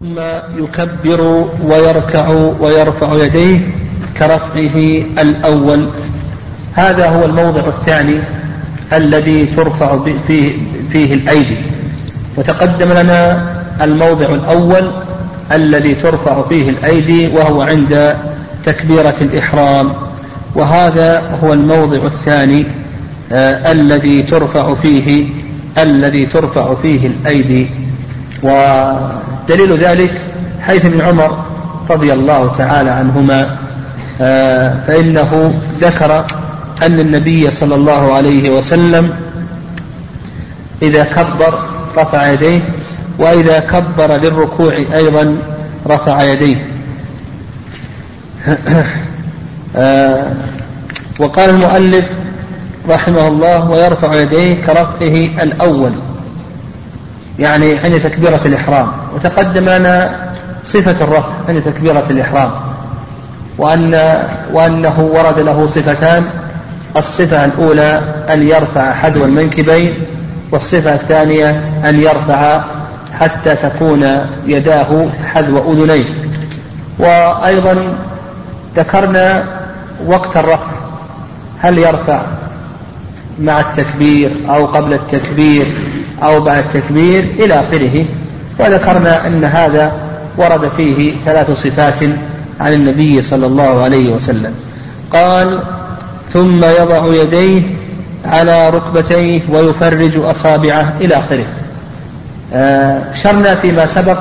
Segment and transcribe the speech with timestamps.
[0.00, 0.18] ثم
[0.58, 2.28] يكبر ويركع
[2.60, 3.60] ويرفع يديه
[4.18, 5.88] كرفعه الأول.
[6.74, 8.18] هذا هو الموضع الثاني
[8.92, 10.52] الذي ترفع فيه,
[10.90, 11.56] فيه الأيدي.
[12.36, 13.50] وتقدم لنا
[13.82, 14.90] الموضع الأول
[15.52, 18.16] الذي ترفع فيه الأيدي وهو عند
[18.64, 19.92] تكبيرة الإحرام.
[20.54, 22.66] وهذا هو الموضع الثاني
[23.32, 25.26] آه الذي ترفع فيه
[25.78, 27.66] الذي ترفع فيه الأيدي.
[29.48, 30.26] ودليل ذلك
[30.60, 31.44] حيث ابن عمر
[31.90, 33.56] رضي الله تعالى عنهما
[34.20, 36.26] آه فإنه ذكر
[36.82, 39.10] أن النبي صلى الله عليه وسلم
[40.82, 41.58] إذا كبر
[41.96, 42.60] رفع يديه
[43.18, 45.36] وإذا كبر للركوع أيضا
[45.86, 46.66] رفع يديه.
[49.76, 50.32] آه
[51.18, 52.04] وقال المؤلف
[52.88, 55.92] رحمه الله ويرفع يديه كرفعه الأول.
[57.38, 58.88] يعني عند تكبيرة الإحرام.
[59.14, 60.16] وتقدم لنا
[60.64, 62.50] صفة الرفع عند تكبيرة الإحرام.
[63.58, 64.22] وأن
[64.52, 66.24] وأنه ورد له صفتان.
[66.96, 69.94] الصفة الأولى أن يرفع حذو المنكبين
[70.50, 71.50] والصفة الثانية
[71.84, 72.64] أن يرفع
[73.18, 76.04] حتى تكون يداه حذو أذنيه.
[76.98, 77.94] وأيضا
[78.76, 79.44] ذكرنا
[80.06, 80.70] وقت الرفع.
[81.60, 82.22] هل يرفع
[83.38, 85.74] مع التكبير أو قبل التكبير؟
[86.22, 88.04] أو بعد التكبير إلى آخره.
[88.58, 89.92] وذكرنا أن هذا
[90.36, 92.02] ورد فيه ثلاث صفات
[92.60, 94.54] عن النبي صلى الله عليه وسلم.
[95.12, 95.62] قال
[96.32, 97.62] ثم يضع يديه
[98.24, 101.44] على ركبتيه ويفرج أصابعه إلى آخره.
[102.54, 104.18] آه شرنا فيما سبق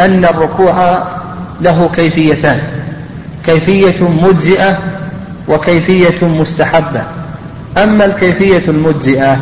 [0.00, 1.02] أن الركوع
[1.60, 2.58] له كيفيتان
[3.46, 4.78] كيفية مجزئة
[5.48, 7.02] وكيفية مستحبة.
[7.76, 9.38] أما الكيفية المجزئة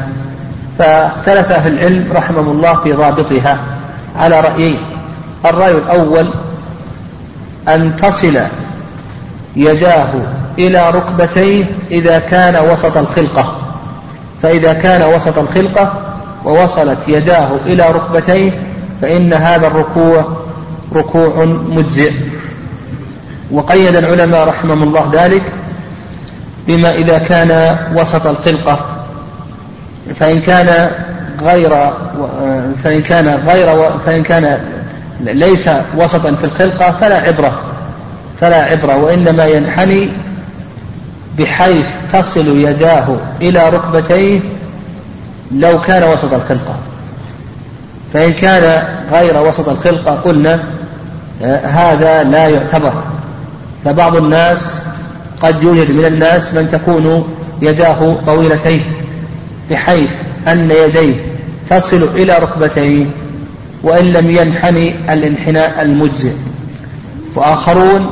[0.79, 3.59] فاختلف أهل العلم رحمهم الله في ضابطها
[4.17, 4.77] على رأيين.
[5.47, 6.29] الرأي الأول
[7.69, 8.41] أن تصل
[9.57, 10.09] يداه
[10.59, 13.57] إلى ركبتيه إذا كان وسط الخلقة.
[14.43, 15.93] فإذا كان وسط الخلقة
[16.45, 18.51] ووصلت يداه إلى ركبتيه
[19.03, 20.25] فإن هذا الركوع
[20.95, 22.13] ركوع مجزئ.
[23.51, 25.43] وقيد العلماء رحمهم الله ذلك
[26.67, 28.79] بما إذا كان وسط الخلقة.
[30.17, 30.91] فإن كان
[31.43, 31.71] غير
[32.85, 34.59] فإن كان غير فإن كان
[35.21, 37.61] ليس وسطا في الخلقة فلا عبرة
[38.41, 40.09] فلا عبرة وإنما ينحني
[41.39, 44.41] بحيث تصل يداه إلى ركبتيه
[45.53, 46.77] لو كان وسط الخلقة.
[48.13, 50.63] فإن كان غير وسط الخلقة قلنا
[51.65, 52.93] هذا لا يعتبر.
[53.85, 54.81] فبعض الناس
[55.43, 58.83] قد يوجد من الناس من تكون يداه طويلتين
[59.71, 60.11] بحيث
[60.49, 61.15] أن يديه
[61.71, 63.07] تصل إلى ركبتيه
[63.83, 66.33] وإن لم ينحني الانحناء المجزئ.
[67.35, 68.11] وآخرون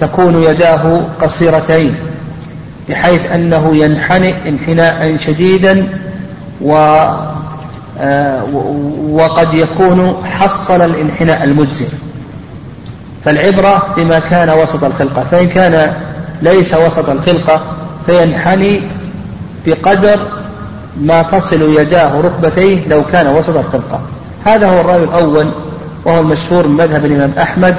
[0.00, 1.94] تكون يداه قصيرتين
[2.88, 5.88] بحيث أنه ينحني انحناء شديدا
[6.60, 6.74] و
[8.00, 8.44] آه،
[9.10, 11.88] وقد يكون حصل الانحناء المجزئ.
[13.24, 15.92] فالعبرة بما كان وسط الخلقة فإن كان
[16.42, 17.62] ليس وسط الخلقة
[18.06, 18.80] فينحني
[19.66, 20.20] بقدر
[21.02, 24.00] ما تصل يداه ركبتيه لو كان وسط الخلقة.
[24.44, 25.48] هذا هو الرأي الأول
[26.04, 27.76] وهو المشهور من مذهب الإمام أحمد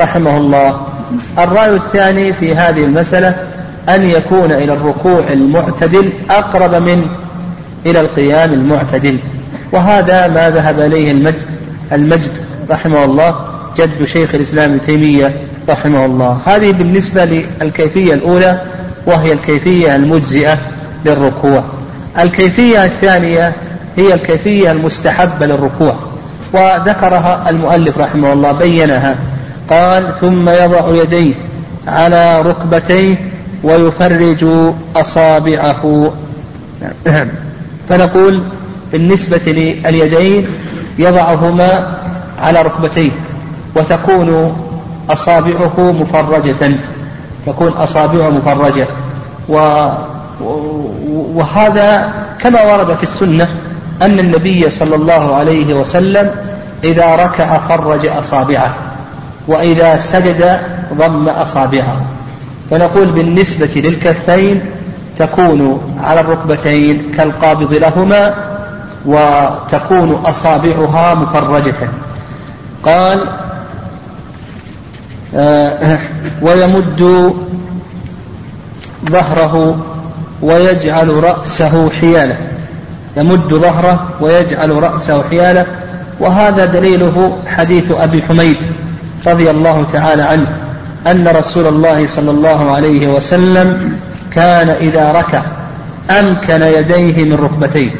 [0.00, 0.80] رحمه الله.
[1.38, 3.36] الرأي الثاني في هذه المسألة
[3.88, 7.06] أن يكون إلى الركوع المعتدل أقرب من
[7.86, 9.18] إلى القيام المعتدل.
[9.72, 11.42] وهذا ما ذهب إليه المجد
[11.92, 12.32] المجد
[12.70, 13.36] رحمه الله
[13.76, 15.34] جد شيخ الإسلام ابن تيمية
[15.68, 16.38] رحمه الله.
[16.46, 18.60] هذه بالنسبة للكيفية الأولى
[19.06, 20.58] وهي الكيفية المجزئة
[21.04, 21.62] للركوع.
[22.18, 23.52] الكيفية الثانية
[23.96, 25.94] هي الكيفية المستحبة للركوع
[26.52, 29.16] وذكرها المؤلف رحمه الله بينها
[29.70, 31.34] قال ثم يضع يديه
[31.88, 33.16] على ركبتيه
[33.62, 34.46] ويفرج
[34.96, 36.12] أصابعه.
[37.88, 38.42] فنقول
[38.92, 40.46] بالنسبة لليدين
[40.98, 41.98] يضعهما
[42.42, 43.10] على ركبتيه
[43.76, 44.56] وتكون
[45.10, 46.76] أصابعه مفرجة
[47.46, 48.86] تكون أصابعه مفرجة
[49.48, 49.88] و
[51.34, 53.48] وهذا كما ورد في السنة
[54.02, 56.30] أن النبي صلى الله عليه وسلم
[56.84, 58.74] إذا ركع فرج أصابعه
[59.48, 60.60] وإذا سجد
[60.94, 61.96] ضم أصابعه.
[62.70, 64.60] فنقول بالنسبة للكفين
[65.18, 68.34] تكون على الركبتين كالقابض لهما
[69.06, 71.88] وتكون أصابعها مفرجة.
[72.82, 73.20] قال
[75.34, 75.98] آه
[76.42, 77.32] ويمد
[79.10, 79.76] ظهره
[80.42, 82.36] ويجعل رأسه حيالة.
[83.16, 85.66] يمد ظهره ويجعل رأسه حيالة.
[86.20, 88.56] وهذا دليله حديث أبي حميد
[89.26, 90.46] رضي الله تعالى عنه
[91.06, 93.98] أن رسول الله صلى الله عليه وسلم
[94.34, 95.42] كان إذا ركع
[96.10, 97.90] أمكن يديه من ركبتيه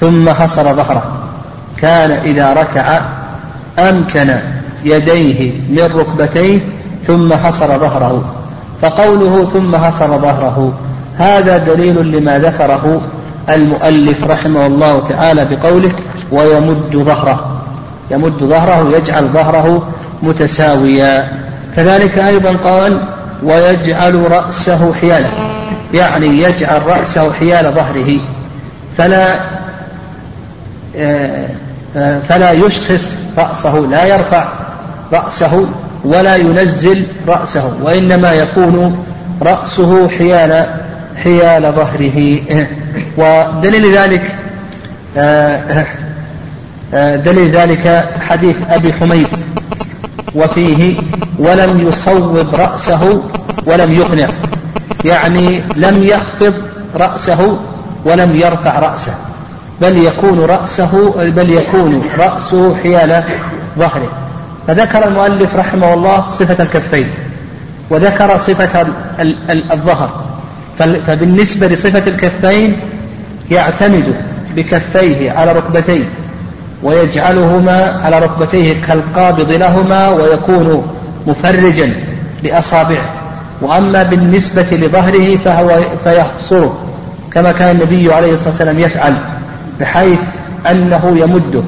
[0.00, 1.12] ثم حصر ظهره.
[1.76, 3.00] كان إذا ركع
[3.78, 4.38] أمكن
[4.84, 6.58] يديه من ركبتيه
[7.06, 8.24] ثم حصر ظهره.
[8.82, 10.72] فقوله ثم حصر ظهره
[11.18, 13.00] هذا دليل لما ذكره
[13.48, 15.92] المؤلف رحمه الله تعالى بقوله
[16.32, 17.60] ويمد ظهره.
[18.10, 19.88] يمد ظهره يجعل ظهره
[20.22, 21.28] متساويا.
[21.76, 23.00] كذلك أيضا قال
[23.42, 25.28] ويجعل رأسه حيالة
[25.94, 28.18] يعني يجعل رأسه حيال ظهره.
[28.98, 29.34] فلا
[30.96, 31.48] آه،
[32.28, 34.48] فلا يشخص رأسه لا يرفع
[35.12, 35.66] رأسه
[36.04, 39.04] ولا ينزل رأسه وإنما يكون
[39.42, 40.66] رأسه حيال
[41.22, 42.36] حيال ظهره.
[43.16, 44.34] ودليل ذلك
[45.16, 45.86] آه،
[47.16, 49.26] دليل ذلك حديث أبي حميد.
[50.34, 50.96] وفيه
[51.38, 53.22] ولم يصوب رأسه
[53.66, 54.28] ولم يقنع.
[55.04, 56.54] يعني لم يخفض
[56.94, 57.58] رأسه
[58.04, 59.14] ولم يرفع رأسه.
[59.80, 63.22] بل يكون رأسه بل يكون رأسه حيال
[63.78, 64.08] ظهره.
[64.66, 67.08] فذكر المؤلف رحمه الله صفة الكفين
[67.90, 68.86] وذكر صفة
[69.72, 70.23] الظهر.
[70.78, 72.76] فبالنسبة لصفة الكفين
[73.50, 74.14] يعتمد
[74.56, 76.04] بكفيه على ركبتيه
[76.82, 80.86] ويجعلهما على ركبتيه كالقابض لهما ويكون
[81.26, 81.92] مفرجا
[82.42, 83.10] لأصابعه.
[83.62, 86.78] وأما بالنسبة لظهره فهو فيحصره
[87.32, 89.14] كما كان النبي عليه الصلاة والسلام يفعل
[89.80, 90.20] بحيث
[90.70, 91.62] أنه يمده.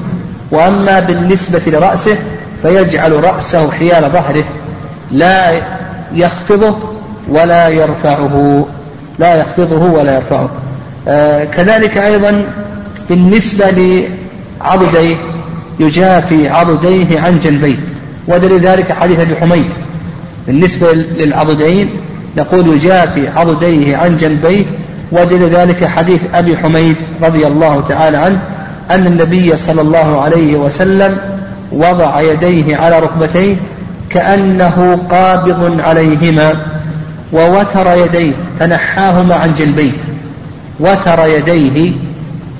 [0.51, 2.17] وأما بالنسبة لرأسه
[2.61, 4.43] فيجعل رأسه حيال ظهره
[5.11, 5.61] لا
[6.13, 6.75] يخفضه
[7.29, 8.65] ولا يرفعه.
[9.19, 10.49] لا يخفضه ولا يرفعه.
[11.07, 12.43] آه كذلك أيضا
[13.09, 13.65] بالنسبة
[14.61, 15.15] لعضديه
[15.79, 17.75] يجافي عضديه عن جنبيه.
[18.27, 19.65] ودليل ذلك حديث أبي حميد.
[20.47, 21.89] بالنسبة للعضدين
[22.37, 24.65] نقول يجافي عضديه عن جنبيه.
[25.11, 28.39] ودليل ذلك حديث أبي حميد رضي الله تعالى عنه
[28.91, 31.17] أن النبي صلى الله عليه وسلم
[31.71, 33.55] وضع يديه على ركبتيه
[34.09, 36.55] كأنه قابض عليهما.
[37.33, 39.91] ووتر يديه فنحاهما عن جنبيه.
[40.79, 41.91] وتر يديه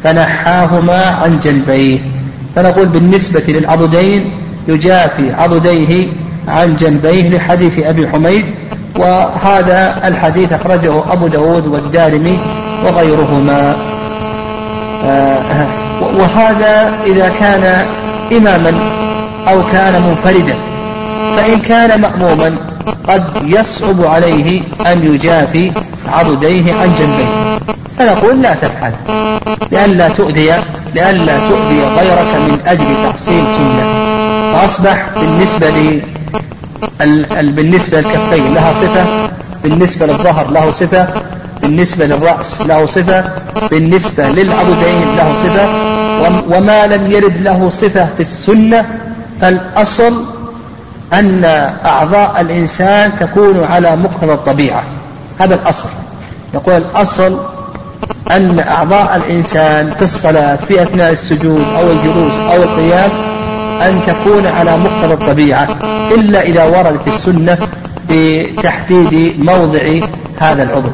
[0.03, 1.99] فنحاهما عن جنبيه.
[2.55, 4.31] فنقول بالنسبة للعضدين
[4.67, 6.07] يجافي عضديه
[6.47, 8.45] عن جنبيه لحديث أبي حميد
[8.95, 12.39] وهذا الحديث أخرجه أبو داود والدارمي
[12.85, 13.75] وغيرهما.
[15.03, 15.67] آه،
[16.01, 17.85] وهذا إذا كان
[18.37, 18.73] إماما
[19.47, 20.55] أو كان منفردا
[21.37, 22.55] فإن كان مأموما
[23.07, 25.71] قد يصعب عليه أن يجافي
[26.13, 27.59] عضديه عن جنبيه
[27.99, 28.91] فنقول لا تفعل
[29.71, 30.51] لئلا تؤذي
[30.95, 34.07] لئلا تؤذي غيرك من أجل تحصيل سنة.
[34.53, 36.01] فأصبح بالنسبة لي
[37.51, 39.05] بالنسبة للكفين لها صفة
[39.63, 41.07] بالنسبة للظهر له صفة
[41.61, 43.23] بالنسبة للرأس له صفة
[43.71, 45.67] بالنسبة للعضدين له صفة
[46.57, 48.85] وما لم يرد له صفة في السنة
[49.41, 50.25] فالأصل
[51.13, 51.45] أن
[51.85, 54.83] أعضاء الإنسان تكون على مقتضى الطبيعة.
[55.39, 55.89] هذا الأصل.
[56.53, 57.39] يقول الأصل
[58.31, 63.09] أن أعضاء الإنسان في الصلاة في أثناء السجود أو الجلوس أو القيام
[63.81, 65.67] أن تكون على مقتضى الطبيعة
[66.11, 67.57] إلا إذا وردت السنة
[68.09, 69.81] بتحديد موضع
[70.39, 70.89] هذا العضو.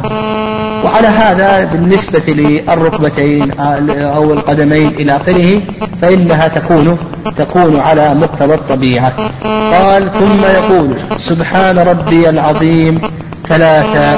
[0.84, 3.52] وعلى هذا بالنسبة للركبتين
[4.00, 5.62] أو القدمين إلى آخره
[6.02, 6.98] فإنها تكون
[7.38, 9.14] تكون على مقتضى الطبيعة.
[9.72, 13.02] قال ثم يقول سبحان ربي العظيم
[13.50, 14.18] ثلاثة.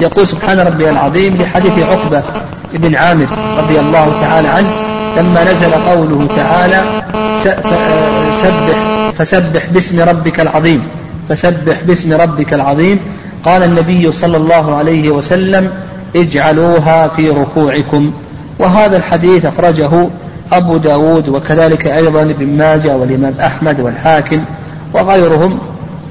[0.00, 2.22] يقول سبحان ربي العظيم لحديث عقبة
[2.72, 3.26] بن عامر
[3.58, 4.70] رضي الله تعالى عنه
[5.16, 6.82] لما نزل قوله تعالى
[7.44, 8.76] سبح
[9.18, 10.82] فسبح باسم ربك العظيم.
[11.28, 12.98] فسبح باسم ربك العظيم.
[13.44, 15.70] قال النبي صلى الله عليه وسلم
[16.16, 18.12] اجعلوها في ركوعكم.
[18.58, 20.08] وهذا الحديث أخرجه
[20.52, 24.44] أبو داود وكذلك أيضا ابن ماجه والإمام أحمد والحاكم
[24.92, 25.58] وغيرهم.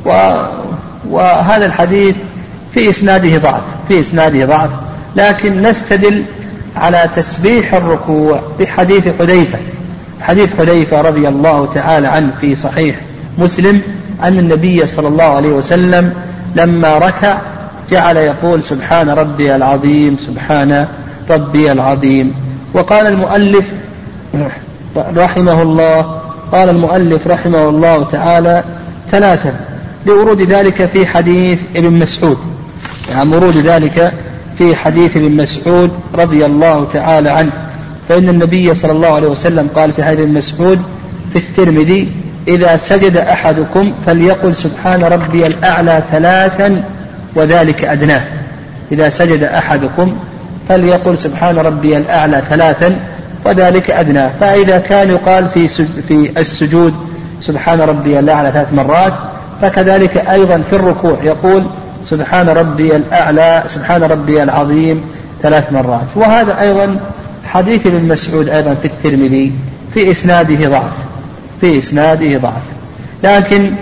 [0.06, 0.34] و
[1.10, 2.16] وهذا الحديث
[2.74, 4.70] في إسناده ضعف في إسناده ضعف.
[5.16, 6.24] لكن نستدل
[6.76, 9.58] على تسبيح الركوع بحديث حذيفة.
[10.22, 12.96] حديث حذيفة رضي الله تعالى عنه في صحيح
[13.38, 13.82] مسلم.
[14.24, 16.14] أن النبي صلى الله عليه وسلم
[16.56, 17.38] لما ركع
[17.92, 20.88] جعل يقول سبحان ربي العظيم سبحان
[21.30, 22.34] ربي العظيم.
[22.74, 23.66] وقال المؤلف
[24.98, 28.64] رحمه الله قال المؤلف رحمه الله تعالى
[29.12, 29.54] ثلاثة
[30.06, 32.38] لورود ذلك في حديث ابن مسعود.
[33.12, 34.14] يعني ورود ذلك
[34.58, 37.52] في حديث ابن مسعود رضي الله تعالى عنه.
[38.10, 40.80] فإن النبي صلى الله عليه وسلم قال في حديث مسعود
[41.34, 42.12] في الترمذي
[42.48, 46.84] إذا سجد أحدكم فليقل سبحان ربي الأعلى ثلاثا
[47.36, 48.24] وذلك أدناه.
[48.92, 50.18] إذا سجد أحدكم
[50.70, 52.96] فليقل سبحان ربي الأعلى ثلاثا
[53.46, 54.32] وذلك أدناه.
[54.40, 55.68] فإذا كان يقال في
[56.08, 56.94] في السجود
[57.42, 59.14] سبحان ربي الأعلى ثلاث مرات
[59.62, 61.64] فكذلك أيضا في الركوع يقول
[62.04, 65.02] سبحان ربي الأعلى سبحان ربي العظيم
[65.42, 66.08] ثلاث مرات.
[66.16, 66.98] وهذا أيضا
[67.46, 69.52] حديث ابن مسعود أيضا في الترمذي
[69.94, 71.13] في إسناده ضعف.
[71.62, 72.62] في إسناده ضعف.
[73.24, 73.74] لكن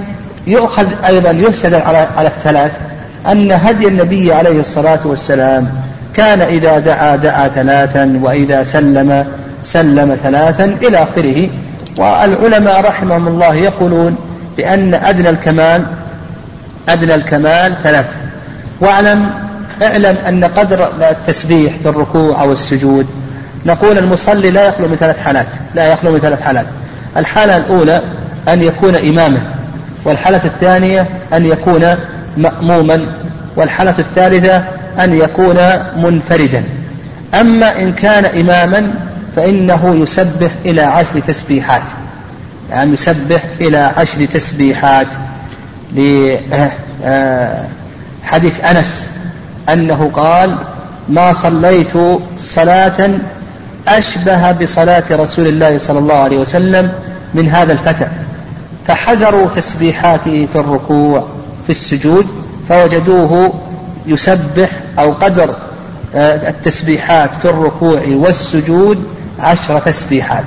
[0.48, 2.72] يؤخذ أيضا يسند على على الثلاث
[3.32, 5.72] أن هدي النبي عليه الصلاة والسلام
[6.16, 9.26] كان إذا دعا دعا ثلاثا وإذا سلم
[9.64, 11.50] سلم ثلاثا إلى آخره.
[11.98, 14.18] والعلماء رحمهم الله يقولون
[14.58, 15.84] بأن أدنى الكمال
[16.90, 18.06] أدنى الكمال ثلاث.
[18.80, 19.30] واعلم
[19.84, 23.08] اعلم أن قدر التسبيح في الركوع أو السجود
[23.66, 26.66] نقول المصلي لا يخلو من ثلاث حالات لا يخلو من ثلاث حالات.
[27.18, 28.02] الحالة الأولى
[28.48, 29.42] أن يكون إماما
[30.06, 31.96] والحالة الثانية أن يكون
[32.38, 33.06] مأموما
[33.56, 34.64] والحالة الثالثة
[35.00, 35.58] أن يكون
[35.96, 36.64] منفردا.
[37.34, 38.94] أما إن كان إماما
[39.36, 41.82] فإنه يسبح إلى عشر تسبيحات
[42.72, 45.08] يعني يسبح إلى عشر تسبيحات.
[48.24, 49.10] لحديث أنس
[49.70, 50.56] أنه قال
[51.10, 51.94] ما صليت
[52.38, 53.10] صلاة
[53.88, 56.92] أشبه بصلاة رسول الله صلى الله عليه وسلم
[57.34, 58.08] من هذا الفتى.
[58.88, 61.24] فحذروا تسبيحاته في الركوع
[61.66, 62.28] في السجود
[62.70, 63.54] فوجدوه
[64.06, 64.70] يسبح
[65.00, 65.56] أو قدر
[66.16, 69.04] آه، التسبيحات في الركوع والسجود
[69.40, 70.44] عشر تسبيحات.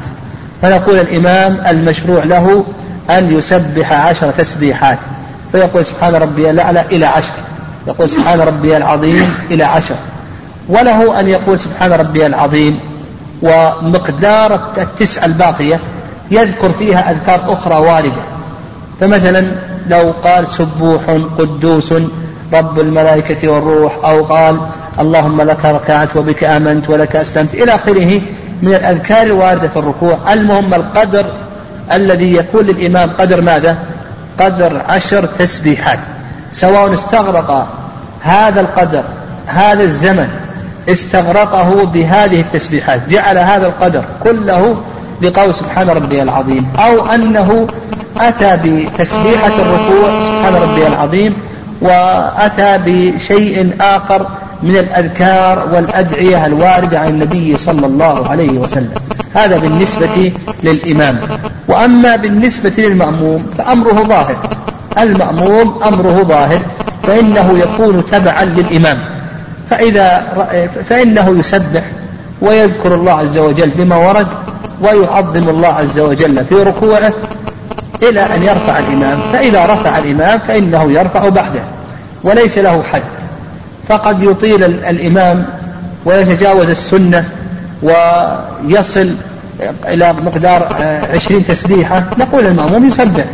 [0.63, 2.65] فنقول الإمام المشروع له
[3.11, 4.99] أن يسبح عشر تسبيحات.
[5.53, 7.33] فيقول سبحان ربي الأعلى إلى عشر.
[7.87, 9.97] يقول سبحان ربي العظيم إلى عشر.
[10.69, 12.81] وله أن يقول سبحان ربي العظيم
[13.45, 15.81] ومقدار التسعة الباقية
[16.31, 18.23] يذكر فيها أذكار أخرى واردة.
[19.01, 19.47] فمثلا
[19.91, 21.03] لو قال سبوح
[21.39, 21.95] قدوس
[22.53, 24.61] رب الملائكة والروح أو قال
[25.01, 28.21] اللهم لك ركعت وبك آمنت ولك أسلمت إلى آخره
[28.63, 30.19] من الأذكار الواردة في الركوع.
[30.33, 31.27] المهم القدر
[31.93, 33.77] الذي يكون للإمام قدر ماذا؟
[34.41, 35.99] قدر عشر تسبيحات.
[36.53, 37.67] سواء استغرق
[38.23, 39.03] هذا القدر
[39.47, 40.29] هذا الزمن
[40.89, 44.77] استغرقه بهذه التسبيحات جعل هذا القدر كله
[45.23, 47.67] بقول سبحان ربي العظيم أو أنه
[48.21, 51.37] أتى بتسبيحة الركوع سبحان ربي العظيم
[51.81, 54.27] وأتى بشيء آخر
[54.63, 58.91] من الأذكار والأدعية الواردة عن النبي صلى الله عليه وسلم.
[59.35, 61.19] هذا بالنسبة للإمام.
[61.69, 64.37] وأما بالنسبة للمأموم فأمره ظاهر.
[64.99, 66.61] المأموم أمره ظاهر
[67.03, 68.99] فإنه يكون تبعا للإمام.
[69.71, 70.23] فإذا
[70.89, 71.83] فإنه يسبح
[72.41, 74.27] ويذكر الله عز وجل بما ورد
[74.81, 77.13] ويعظم الله عز وجل في ركوعه
[78.03, 79.19] إلى أن يرفع الإمام.
[79.33, 81.61] فإذا رفع الإمام فإنه يرفع بعده
[82.23, 83.03] وليس له حد.
[83.89, 85.45] فقد يطيل الإمام
[86.05, 87.29] ويتجاوز السنة
[87.83, 89.15] ويصل
[89.89, 90.77] إلى مقدار
[91.15, 92.05] عشرين تسبيحة.
[92.19, 93.25] نقول المأموم يسبح.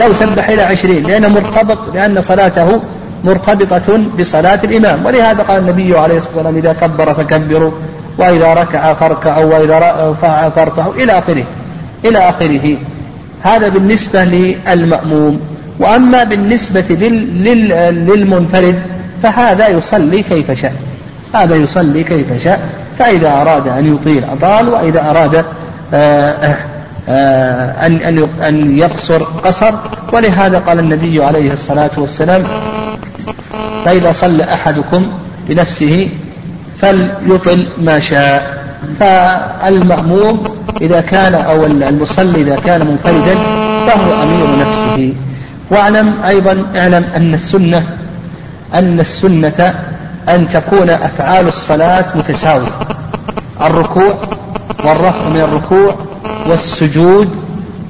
[0.00, 2.80] لو سبح إلى عشرين لأنه مرتبط لأن صلاته
[3.26, 5.06] مرتبطة بصلاة الإمام.
[5.06, 7.70] ولهذا قال النبي عليه الصلاة والسلام إذا كبر فكبروا
[8.18, 9.78] وإذا ركع فاركعوا وإذا
[10.10, 11.44] رفع فارفعوا إلى آخره.
[12.04, 12.76] إلى آخره.
[13.42, 15.40] هذا بالنسبة للمأموم.
[15.78, 16.94] وأما بالنسبة
[17.90, 18.78] للمنفرد
[19.22, 20.74] فهذا يصلي كيف شاء.
[21.34, 22.60] هذا يصلي كيف شاء.
[22.98, 25.44] فإذا أراد أن يطيل أطال وإذا أراد
[25.94, 26.56] آه،
[27.08, 29.74] آه، أن أن يقصر قصر.
[30.12, 32.44] ولهذا قال النبي عليه الصلاة والسلام
[33.84, 35.06] فإذا صلى أحدكم
[35.48, 36.08] بنفسه
[36.80, 38.56] فليطل ما شاء.
[39.00, 40.44] فالمأموم
[40.80, 43.34] إذا كان أو المصلي إذا كان منفردا
[43.86, 45.14] فهو أمير نفسه.
[45.70, 47.86] واعلم أيضا اعلم أن السنة
[48.74, 49.74] أن السنة
[50.28, 52.78] أن تكون أفعال الصلاة متساوية.
[53.60, 54.18] الركوع
[54.84, 55.94] والرفع من الركوع
[56.46, 57.28] والسجود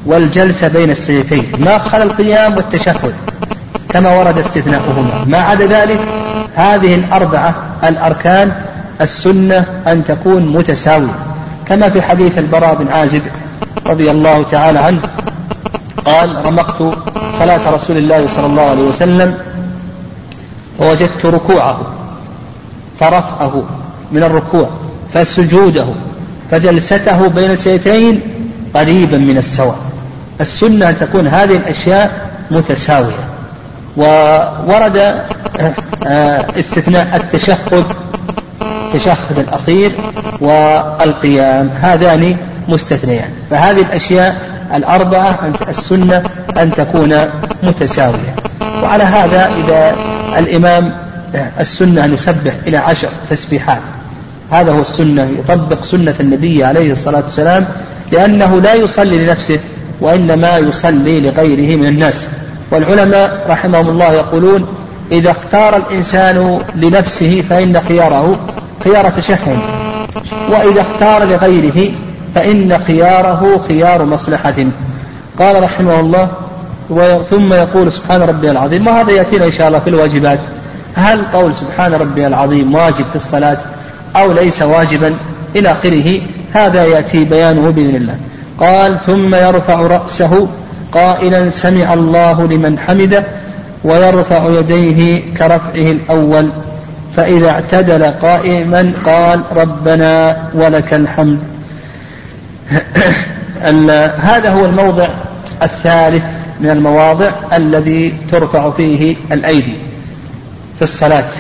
[0.07, 1.53] والجلسة بين السجدتين.
[1.59, 3.15] ما خلا القيام والتشهد؟
[3.97, 5.25] كما ورد استثناؤهما.
[5.27, 6.01] ما عدا ذلك
[6.55, 8.53] هذه الأربعة الأركان
[9.01, 11.15] السنة أن تكون متساوية.
[11.67, 13.23] كما في حديث البراء بن عازب
[13.87, 15.01] رضي الله تعالى عنه
[16.05, 16.83] قال رمقت
[17.39, 19.35] صلاة رسول الله صلى الله عليه وسلم
[20.79, 21.81] ووجدت ركوعه
[23.01, 23.63] فرفعه
[24.13, 24.69] من الركوع
[25.15, 25.87] فسجوده
[26.51, 28.21] فجلسته بين السيتين
[28.75, 29.79] قريبا من السواء.
[30.41, 33.36] السنة أن تكون هذه الأشياء متساوية.
[33.97, 34.97] وورد
[36.07, 37.85] آه، استثناء التشهد
[38.63, 39.93] التشهد الأخير
[40.41, 42.37] والقيام هذان
[42.69, 43.31] مستثنيان.
[43.51, 44.37] فهذه الأشياء
[44.75, 45.39] الأربعة
[45.69, 46.23] السنة
[46.57, 47.15] أن تكون
[47.63, 48.37] متساوية.
[48.83, 49.97] وعلى هذا إذا
[50.39, 50.93] الإمام
[51.61, 53.81] السنة أن يسبح إلى عشر تسبيحات.
[54.53, 57.67] هذا هو السنة يطبق سنة النبي عليه الصلاة والسلام
[58.13, 59.61] لأنه لا يصلي لنفسه
[60.01, 62.29] وإنما يصلي لغيره من الناس.
[62.71, 64.67] والعلماء رحمهم الله يقولون
[65.13, 68.37] إذا اختار الإنسان لنفسه فإن خياره
[68.85, 69.59] خيار تشهد
[70.51, 71.93] وإذا اختار لغيره
[72.35, 74.55] فإن خياره خيار مصلحة.
[75.39, 76.29] قال رحمه الله
[77.31, 80.39] ثم يقول سبحان ربي العظيم وهذا يأتينا إن شاء الله في الواجبات؟
[80.95, 83.59] هل قول سبحان ربي العظيم واجب في الصلاة
[84.17, 85.15] أو ليس واجبا؟
[85.57, 86.21] إلى آخره
[86.53, 88.17] هذا يأتي بيانه بإذن الله.
[88.61, 90.49] قال ثم يرفع رأسه
[90.97, 93.25] قائلا سمع الله لمن حمده
[93.85, 96.49] ويرفع يديه كرفعه الأول
[97.17, 101.39] فإذا اعتدل قائما قال ربنا ولك الحمد.
[104.31, 105.09] هذا هو الموضع
[105.63, 106.25] الثالث
[106.61, 109.75] من المواضع الذي ترفع فيه الأيدي
[110.77, 111.31] في الصلاة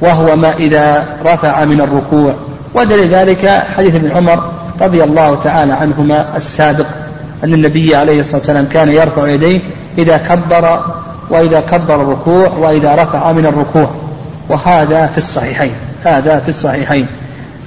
[0.00, 2.34] وهو ما إذا رفع من الركوع.
[2.74, 6.86] ودليل ذلك حديث ابن عمر رضي الله تعالى عنهما السابق.
[7.44, 9.60] أن النبي عليه الصلاة والسلام كان يرفع يديه
[9.98, 10.80] إذا كبر
[11.30, 13.90] وإذا كبر الركوع وإذا رفع من الركوع.
[14.48, 15.72] وهذا في الصحيحين.
[16.04, 17.06] هذا في الصحيحين.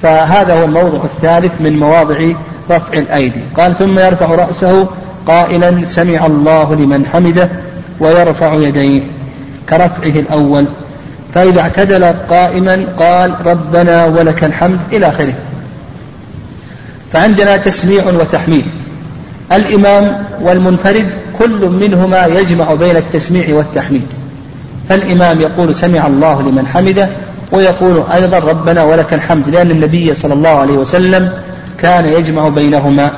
[0.02, 2.18] فهذا هو الموضع الثالث من مواضع
[2.70, 3.40] رفع الأيدي.
[3.56, 4.86] قال ثم يرفع رأسه
[5.26, 7.48] قائلا سمع الله لمن حمده
[8.00, 9.00] ويرفع يديه
[9.68, 10.64] كرفعه الأول.
[11.34, 15.34] فإذا اعتدل قائما قال ربنا ولك الحمد إلى آخره.
[17.12, 18.64] فعندنا تسميع وتحميد.
[19.52, 21.06] الإمام والمنفرد
[21.38, 24.06] كل منهما يجمع بين التسميع والتحميد.
[24.88, 27.08] فالإمام يقول سمع الله لمن حمده
[27.52, 31.32] ويقول أيضا ربنا ولك الحمد لأن النبي صلى الله عليه وسلم
[31.78, 33.10] كان يجمع بينهما.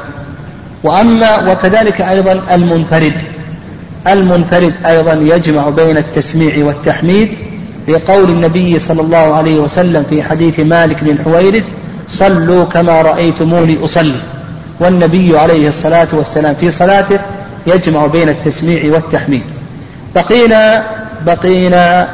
[0.84, 3.12] وأما وكذلك أيضا المنفرد
[4.06, 7.28] المنفرد أيضا يجمع بين التسميع والتحميد.
[7.88, 11.64] لقول النبي صلى الله عليه وسلم في حديث مالك بن حويرث
[12.08, 14.20] صلوا كما رأيتموني أصلي.
[14.80, 17.18] والنبي عليه الصلاة والسلام في صلاته
[17.66, 19.42] يجمع بين التسميع والتحميد.
[20.14, 20.84] بقينا
[21.26, 22.08] بقينا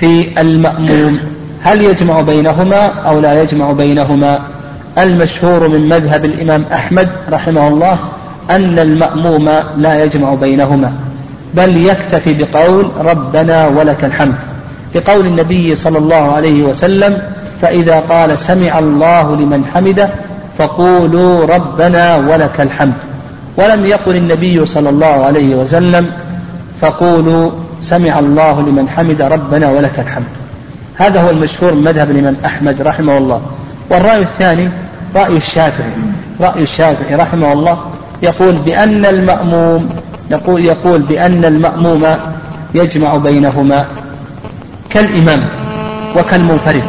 [0.00, 1.18] في المأموم.
[1.62, 4.40] هل يجمع بينهما أو لا يجمع بينهما؟
[4.98, 7.98] المشهور من مذهب الإمام أحمد رحمه الله
[8.50, 10.92] أن المأموم لا يجمع بينهما
[11.54, 14.34] بل يكتفي بقول ربنا ولك الحمد.
[14.94, 17.18] لقول النبي صلى الله عليه وسلم
[17.62, 20.10] فإذا قال سمع الله لمن حمده
[20.58, 22.94] فقولوا ربنا ولك الحمد.
[23.56, 26.10] ولم يقل النبي صلى الله عليه وسلم
[26.80, 30.32] فقولوا سمع الله لمن حمد ربنا ولك الحمد.
[30.96, 33.42] هذا هو المشهور مذهب الإمام أحمد رحمه الله.
[33.90, 34.68] والرأي الثاني
[35.16, 35.92] رأي الشافعي.
[36.40, 37.78] رأي الشافعي رحمه الله
[38.22, 39.88] يقول بأن المأموم
[40.30, 42.06] يقول يقول بأن المأموم
[42.74, 43.84] يجمع بينهما
[44.90, 45.40] كالإمام
[46.16, 46.82] وكالمنفرد.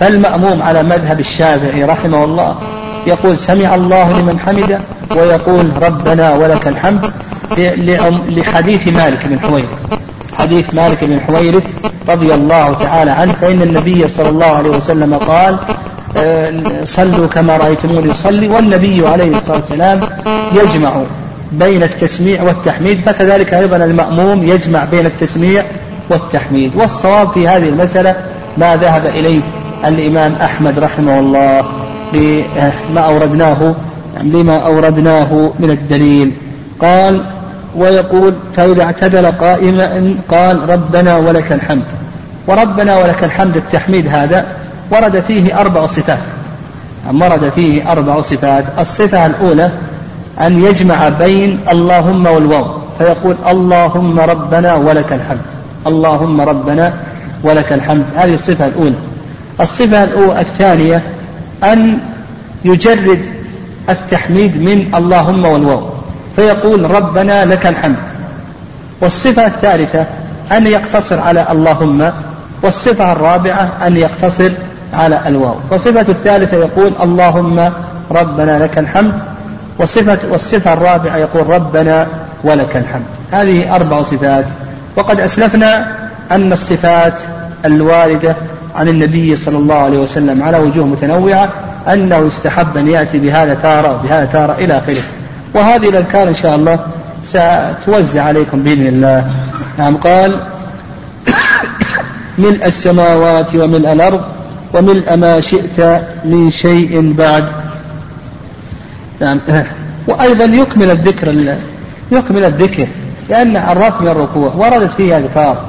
[0.00, 2.56] فالمأموم على مذهب الشافعي رحمه الله
[3.06, 4.78] يقول سمع الله لمن حمده
[5.16, 7.10] ويقول ربنا ولك الحمد
[8.28, 9.68] لحديث مالك بن حويرث.
[10.38, 11.62] حديث مالك بن حويرث
[12.08, 15.58] رضي الله تعالى عنه فإن النبي صلى الله عليه وسلم قال
[16.16, 16.52] آه،
[16.84, 20.00] صلوا كما رأيتموني يصلي والنبي عليه الصلاة والسلام
[20.52, 21.02] يجمع
[21.52, 25.64] بين التسميع والتحميد فكذلك أيضا المأموم يجمع بين التسميع
[26.10, 26.76] والتحميد.
[26.76, 28.14] والصواب في هذه المسألة
[28.58, 29.40] ما ذهب إليه
[29.86, 31.64] الإمام أحمد رحمه الله.
[32.14, 33.74] لما أوردناه
[34.22, 36.32] لما أوردناه من الدليل.
[36.80, 37.20] قال
[37.76, 41.82] ويقول فإذا اعتدل قائما قال ربنا ولك الحمد.
[42.46, 44.46] وربنا ولك الحمد التحميد هذا
[44.90, 46.18] ورد فيه أربع صفات.
[47.14, 48.64] ورد فيه أربع صفات.
[48.78, 49.70] الصفة الأولى
[50.40, 52.66] أن يجمع بين اللهم والواو.
[52.98, 55.40] فيقول اللهم ربنا ولك الحمد.
[55.86, 56.92] اللهم ربنا
[57.42, 58.04] ولك الحمد.
[58.16, 58.94] هذه الصفة الأولى.
[59.60, 60.04] الصفة
[60.40, 61.02] الثانية
[61.64, 61.98] أن
[62.64, 63.20] يجرد
[63.88, 65.88] التحميد من اللهم والواو
[66.36, 67.96] فيقول ربنا لك الحمد.
[69.00, 70.06] والصفة الثالثة
[70.52, 72.12] أن يقتصر على اللهم
[72.62, 74.50] والصفة الرابعة أن يقتصر
[74.94, 75.54] على الواو.
[75.70, 77.70] والصفة الثالثة يقول اللهم
[78.10, 79.14] ربنا لك الحمد.
[79.78, 82.06] وصفة والصفة الرابعة يقول ربنا
[82.44, 83.04] ولك الحمد.
[83.32, 84.44] هذه أربع صفات.
[84.96, 85.92] وقد أسلفنا
[86.30, 87.22] أن الصفات
[87.64, 88.36] الواردة
[88.74, 91.48] عن النبي صلى الله عليه وسلم على وجوه متنوعة
[91.88, 95.02] أنه يستحب أن يأتي بهذا تارة وبهذا تارة إلى آخره.
[95.54, 96.78] وهذه الأذكار إن شاء الله
[97.24, 99.30] ستوزع عليكم بإذن الله.
[99.78, 100.40] نعم قال
[102.38, 104.20] ملء السماوات وملء الأرض
[104.74, 107.44] وملء ما شئت من شيء بعد.
[109.20, 109.40] نعم.
[110.08, 111.56] وأيضا يكمل الذكر
[112.12, 112.86] يكمل الذكر
[113.28, 115.64] لأن الرفع من الركوع وردت فيه أذكار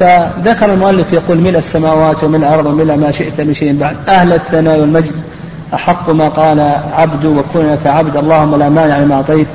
[0.00, 3.96] فذكر المؤلف يقول ملء السماوات وملء الأرض وملء ما شئت من شيء بعد.
[4.08, 5.12] أهل الثناء والمجد
[5.74, 6.60] أحق ما قال
[6.92, 8.16] عبد وكن لك عبد.
[8.16, 9.46] اللهم لا مانع لما أعطيت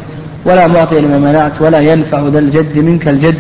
[0.46, 3.38] ولا معطي لما منعت ولا ينفع ذا الجد منك الجد.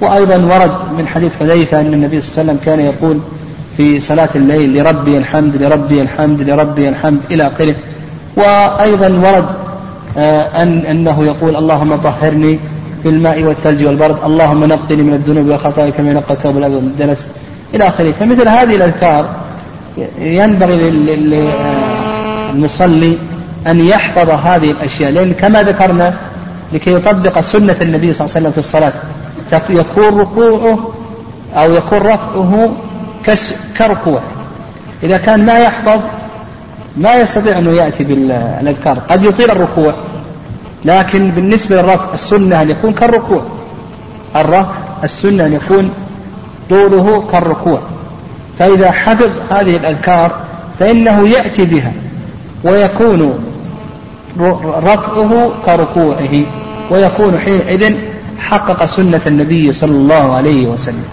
[0.00, 3.18] وأيضا ورد من حديث حذيفة أن النبي صلى الله عليه وسلم كان يقول
[3.76, 7.74] في صلاة الليل لربي الحمد لربي الحمد لربي الحمد إلى آخره.
[8.36, 9.46] وأيضا ورد
[10.18, 12.58] آه، أن أنه يقول اللهم طهرني
[13.04, 14.16] بالماء والثلج والبرد.
[14.24, 17.28] اللهم نقني من الذنوب والخطايا كما ينقى الثوب الأبيض من الدنس
[17.74, 18.12] إلى آخره.
[18.20, 19.28] فمثل هذه الأذكار
[20.18, 20.90] ينبغي
[22.50, 23.18] للمصلي
[23.66, 25.10] أن يحفظ هذه الأشياء.
[25.12, 26.14] لأن كما ذكرنا
[26.72, 28.92] لكي يطبق سنة النبي صلى الله عليه وسلم في الصلاة
[29.70, 30.78] يكون ركوعه
[31.54, 32.72] أو يكون رفعه
[33.78, 34.20] كركوع.
[35.02, 36.00] إذا كان ما يحفظ
[36.96, 38.98] ما يستطيع أنه يأتي بالأذكار.
[38.98, 39.94] قد يطيل الركوع.
[40.84, 43.42] لكن بالنسبة للرفع السنة أن يكون كالركوع.
[44.36, 44.72] الرفع
[45.04, 45.90] السنة أن يكون
[46.70, 47.78] طوله كالركوع.
[48.58, 50.32] فإذا حفظ هذه الأذكار
[50.80, 51.92] فإنه يأتي بها
[52.64, 53.38] ويكون
[54.82, 56.42] رفعه كركوعه
[56.90, 57.94] ويكون حينئذ
[58.38, 61.04] حقق سنة النبي صلى الله عليه وسلم.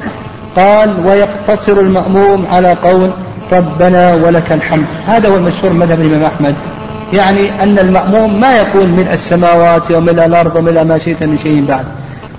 [0.55, 3.09] قال ويقتصر المأموم على قول
[3.51, 6.55] ربنا ولك الحمد هذا هو المشهور مذهب الإمام أحمد.
[7.13, 11.85] يعني أن المأموم ما يقول من السماوات ومن الأرض ومن ما شئت من شيء بعد.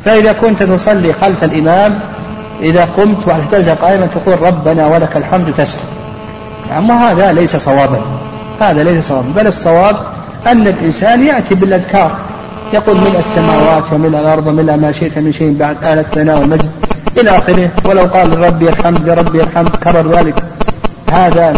[0.05, 1.99] فإذا كنت تصلي خلف الإمام
[2.63, 5.93] إذا قمت واحتجت قائما تقول ربنا ولك الحمد تسكت
[6.79, 8.01] أما هذا ليس صوابا.
[8.61, 9.29] هذا ليس صوابا.
[9.37, 9.97] بل الصواب
[10.47, 12.17] أن الإنسان يأتي بالأذكار.
[12.73, 16.71] يقول من السماوات ومن الأرض ومن ما شئت من شيء بعد آل الثناء والمجد
[17.19, 17.71] إلى آخره.
[17.85, 20.35] ولو قال ربي الحمد ربي الحمد كرر ذلك.
[21.13, 21.55] هذا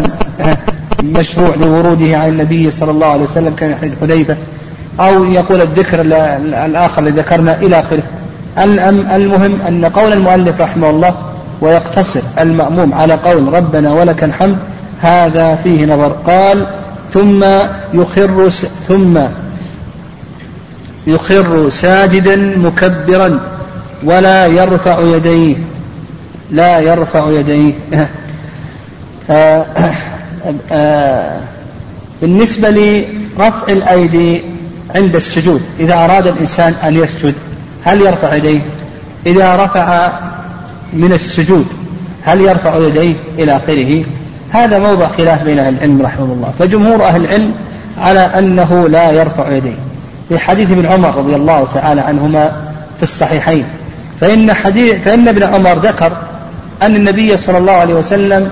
[1.04, 4.36] مشروع لوروده عن النبي صلى الله عليه وسلم كان حديث حذيفة
[5.00, 6.00] أو يقول الذكر
[6.66, 8.02] الآخر الذي ذكرنا إلى آخره.
[9.14, 11.14] المهم أن قول المؤلف رحمه الله
[11.60, 14.56] ويقتصر المأموم على قول ربنا ولك الحمد
[15.00, 16.08] هذا فيه نظر.
[16.26, 16.66] قال
[17.14, 17.44] ثم
[17.94, 18.50] يخر
[18.88, 19.18] ثم
[21.06, 23.40] يخر ساجدا مكبرا
[24.04, 25.56] ولا يرفع يديه.
[26.50, 27.72] لا يرفع يديه.
[29.30, 29.64] آه،
[32.22, 34.42] بالنسبة لرفع الأيدي
[34.94, 37.35] عند السجود إذا أراد الإنسان أن يسجد
[37.85, 38.61] هل يرفع يديه؟
[39.26, 40.12] إذا رفع
[40.92, 41.66] من السجود
[42.22, 44.04] هل يرفع يديه إلى آخره؟
[44.50, 46.52] هذا موضع خلاف بين أهل العلم رحمه الله.
[46.59, 47.52] فجمهور أهل العلم
[47.98, 49.78] على أنه لا يرفع يديه.
[50.28, 52.52] في حديث ابن عمر رضي الله تعالى عنهما
[52.96, 53.64] في الصحيحين.
[54.20, 56.12] فإن حديث فإن ابن عمر ذكر
[56.83, 58.50] أن النبي صلى الله عليه وسلم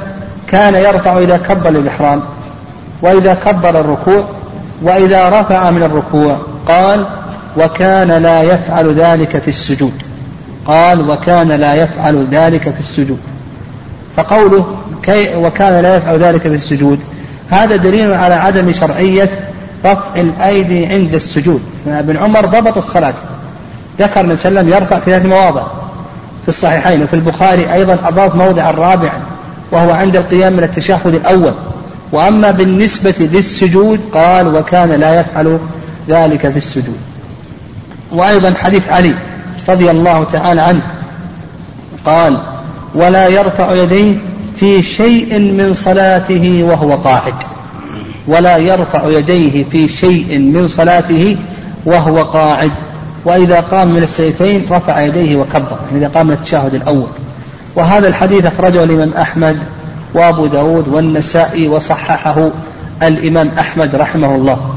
[0.53, 2.21] كان يرفع إذا كبر الإحرام
[3.03, 4.25] وإذا كبر الركوع
[4.83, 6.37] وإذا رفع من الركوع
[6.69, 7.07] قال
[7.57, 9.93] وكان لا يفعل ذلك في السجود.
[10.67, 13.19] قال وكان لا يفعل ذلك في السجود.
[14.17, 16.99] فقوله كي وكان لا يفعل ذلك في السجود
[17.51, 19.31] هذا دليل على عدم شرعية
[19.85, 21.63] رفع الأيدي عند السجود.
[21.87, 23.15] ابن عمر ضبط الصلاة.
[24.01, 25.63] ذكر عليه وسلم يرفع في ثلاث مواضع
[26.43, 29.13] في الصحيحين وفي البخاري أيضا أضاف موضع الرابع
[29.73, 31.53] وهو عند القيام من التشهد الأول.
[32.13, 35.59] وأما بالنسبة للسجود قال وكان لا يفعل
[36.09, 36.97] ذلك في السجود.
[38.13, 39.15] وأيضا حديث علي
[39.69, 40.81] رضي الله تعالى عنه
[42.05, 42.39] قال
[42.95, 44.15] ولا يرفع يديه
[44.61, 47.35] في شيء من صلاته وهو قاعد.
[48.27, 51.37] ولا يرفع يديه في شيء من صلاته
[51.85, 52.71] وهو قاعد.
[53.25, 55.79] وإذا قام من السيتين رفع يديه وكبر.
[55.91, 57.09] يعني إذا قام من التشهد الأول.
[57.77, 59.59] وهذا الحديث أخرجه الإمام أحمد
[60.15, 62.51] وأبو داود والنسائي وصححه
[63.03, 64.75] الإمام أحمد رحمه الله.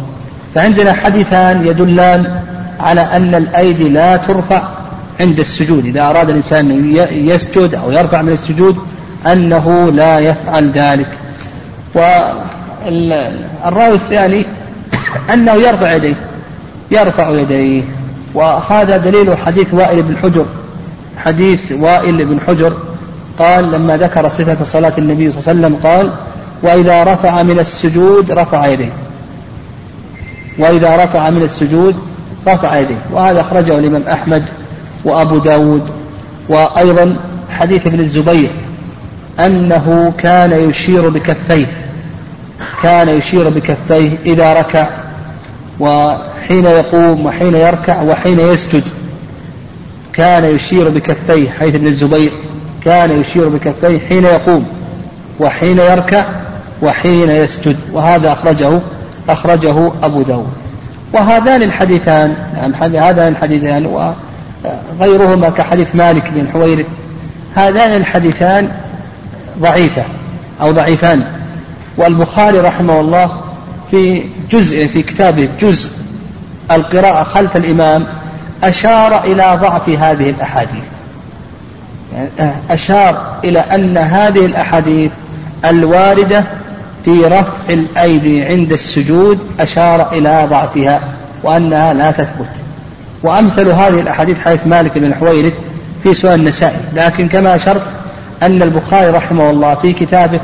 [0.56, 2.42] فعندنا حديثان يدلان
[2.80, 4.64] على أن الأيدي لا ترفع
[5.20, 5.86] عند السجود.
[5.86, 8.78] إذا أراد الإنسان يسجد أو يرفع من السجود
[9.26, 11.08] أنه لا يفعل ذلك.
[11.96, 14.46] والرأي الثاني
[15.34, 16.16] أنه يرفع يديه
[16.92, 17.84] يرفع يديه.
[18.34, 20.46] وهذا دليل حديث وائل بن حجر
[21.26, 22.74] حديث وائل بن حجر
[23.40, 26.12] قال لما ذكر صفة صلاة النبي صلى الله عليه وسلم قال
[26.64, 28.92] وإذا رفع من السجود رفع يديه.
[30.60, 31.96] وإذا رفع من السجود
[32.48, 34.44] رفع يديه وهذا أخرجه الإمام أحمد
[35.04, 35.90] وأبو داود.
[36.50, 37.16] وأيضا
[37.50, 38.50] حديث ابن الزبير
[39.40, 41.66] أنه كان يشير بكفيه
[42.84, 44.88] كان يشير بكفيه إذا ركع
[45.80, 48.84] وحين يقوم وحين يركع وحين يسجد.
[50.16, 52.32] كان يشير بكفيه حيث ابن الزبير
[52.86, 54.66] كان يشير بكفيه حين يقوم
[55.40, 56.26] وحين يركع
[56.82, 58.80] وحين يسجد وهذا أخرجه
[59.30, 60.54] أخرجه أبو داود.
[61.14, 63.86] وهذان الحديثان نعم هذان الحديثان
[65.00, 66.86] وغيرهما كحديث مالك بن حويرث
[67.56, 68.70] هذان الحديثان
[69.60, 70.04] ضعيفة
[70.62, 71.24] أو ضعيفان.
[71.98, 73.32] والبخاري رحمه الله
[73.92, 75.90] في جزء في كتابه جزء
[76.72, 78.06] القراءة خلف الإمام
[78.66, 80.84] أشار إلى ضعف هذه الأحاديث.
[82.70, 85.12] أشار إلى أن هذه الأحاديث
[85.66, 86.44] الواردة
[87.06, 91.00] في رفع الأيدي عند السجود أشار إلى ضعفها
[91.44, 92.50] وأنها لا تثبت.
[93.24, 95.54] وأمثل هذه الأحاديث حديث مالك بن حويرث
[96.04, 96.80] في سؤال النسائي.
[96.96, 97.82] لكن كما أشرت
[98.44, 100.40] أن البخاري رحمه الله في كتابه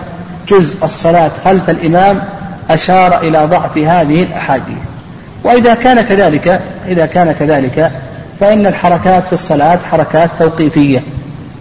[0.50, 2.24] جزء الصلاة خلف الإمام
[2.70, 4.78] أشار إلى ضعف هذه الأحاديث.
[5.44, 7.92] وإذا كان كذلك إذا كان كذلك
[8.42, 11.04] فإن الحركات في الصلاة حركات توقيفية.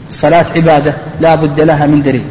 [0.08, 2.22] الصلاة عبادة لا بد لها من دليل.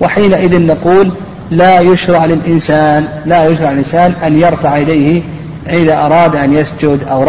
[0.00, 1.10] وحينئذ نقول
[1.50, 5.22] لا يشرع للإنسان لا يشرع للإنسان أن يرفع يديه
[5.68, 7.22] إذا أراد أن يسجد أو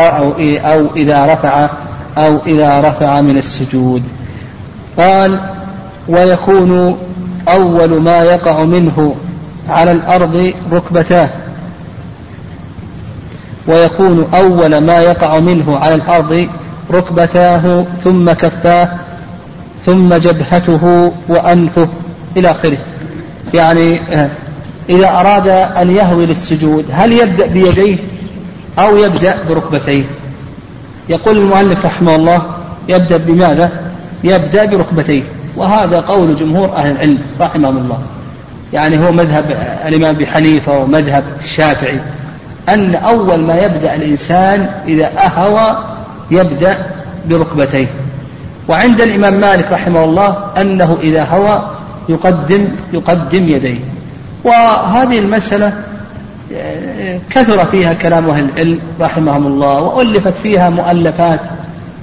[0.58, 1.70] أو إذا رفع
[2.18, 4.04] أو إذا رفع من السجود.
[4.98, 5.40] قال
[6.08, 6.98] ويكون
[7.48, 9.16] أول ما يقع منه
[9.70, 11.30] على الأرض ركبتاه.
[13.68, 16.48] ويكون أول ما يقع منه على الأرض
[16.92, 18.90] ركبتاه ثم كفاه
[19.86, 21.88] ثم جبهته وأنفه
[22.38, 22.78] إلى آخره.
[23.54, 24.30] يعني آه،
[24.90, 27.98] إذا أراد أن يهوي للسجود هل يبدأ بيديه
[28.80, 30.04] أو يبدأ بركبتيه؟
[31.10, 32.42] يقول المؤلف رحمه الله
[32.90, 33.72] يبدأ بماذا؟
[34.24, 35.24] يبدأ بركبتيه.
[35.56, 38.00] وهذا قول جمهور أهل العلم رحمهم الله.
[38.74, 42.00] يعني هو مذهب الإمام أبي حنيفة ومذهب الشافعي
[42.70, 45.97] أن أول ما يبدأ الإنسان إذا أهوى
[46.32, 46.78] يبدأ
[47.30, 47.88] بركبتيه.
[48.68, 51.70] وعند الإمام مالك رحمه الله أنه إذا هوى
[52.10, 53.80] يقدم يقدم يديه.
[54.44, 55.74] وهذه المسألة
[57.30, 61.40] كثر فيها كلام أهل العلم رحمهم الله وألفت فيها مؤلفات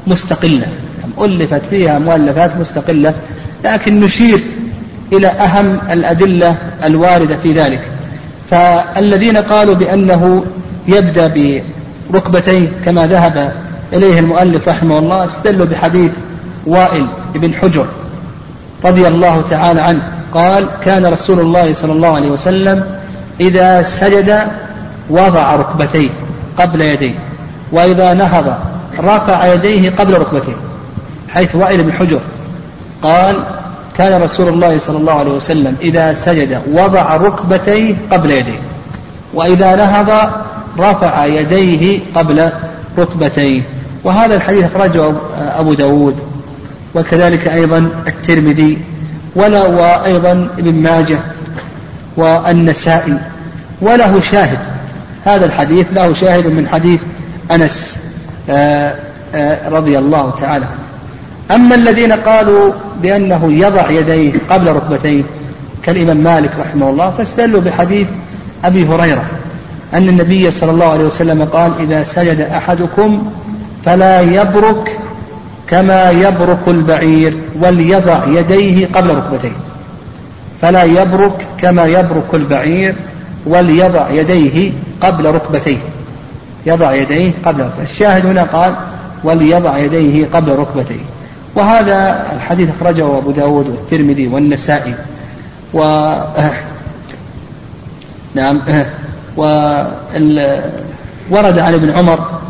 [0.06, 0.66] مستقلة.
[1.20, 3.14] ألفت فيها مؤلفات مستقلة
[3.64, 4.40] لكن نشير
[5.12, 7.80] إلى أهم الأدلة الواردة في ذلك.
[8.50, 10.44] فالذين قالوا بأنه
[10.88, 11.32] يبدأ
[12.10, 13.52] بركبتيه كما ذهب
[13.92, 16.12] إليه المؤلف رحمه الله استدلوا بحديث
[16.66, 17.86] وائل بن حجر
[18.84, 20.02] رضي الله تعالى عنه.
[20.34, 22.84] قال كان رسول الله صلى الله عليه وسلم
[23.40, 24.40] إذا سجد
[25.10, 26.08] وضع ركبتيه
[26.58, 27.14] قبل يديه
[27.72, 28.54] وإذا نهض
[28.98, 30.56] رفع يديه قبل ركبتيه
[31.28, 32.20] حيث وائل بن حجر
[33.02, 33.36] قال
[33.98, 38.58] كان رسول الله صلى الله عليه وسلم إذا سجد وضع ركبتيه قبل يديه
[39.34, 40.30] وإذا نهض
[40.78, 42.50] رفع يديه قبل
[42.98, 43.62] ركبتيه
[44.04, 46.16] وهذا الحديث أخرجه أبو داود
[46.94, 48.78] وكذلك أيضا الترمذي
[49.34, 51.18] ولا وأيضا ابن ماجه
[52.16, 53.18] والنسائي
[53.80, 54.58] وله شاهد.
[55.24, 57.00] هذا الحديث له شاهد من حديث
[57.50, 57.98] أنس
[58.50, 58.94] آه،
[59.34, 60.66] آه، رضي الله تعالى
[61.50, 65.22] أما الذين قالوا بأنه يضع يديه قبل ركبتيه
[65.82, 68.06] كالإمام مالك رحمه الله فاستدلوا بحديث
[68.64, 69.24] أبي هريرة.
[69.94, 73.32] أن النبي صلى الله عليه وسلم قال إذا سجد أحدكم
[73.84, 74.98] فلا يبرك
[75.68, 79.52] كما يبرك البعير وليضع يديه قبل ركبتيه.
[80.60, 82.94] فلا يبرك كما يبرك البعير
[83.46, 85.78] وليضع يديه قبل ركبتيه.
[86.66, 88.74] يضع يديه قبل الشاهد هنا قال
[89.24, 91.04] وليضع يديه قبل ركبتيه.
[91.54, 94.94] وهذا الحديث أخرجه أبو داود والترمذي والنسائي.
[95.74, 95.80] و
[98.34, 98.62] نعم.
[101.30, 102.40] ورد عن ابن عمر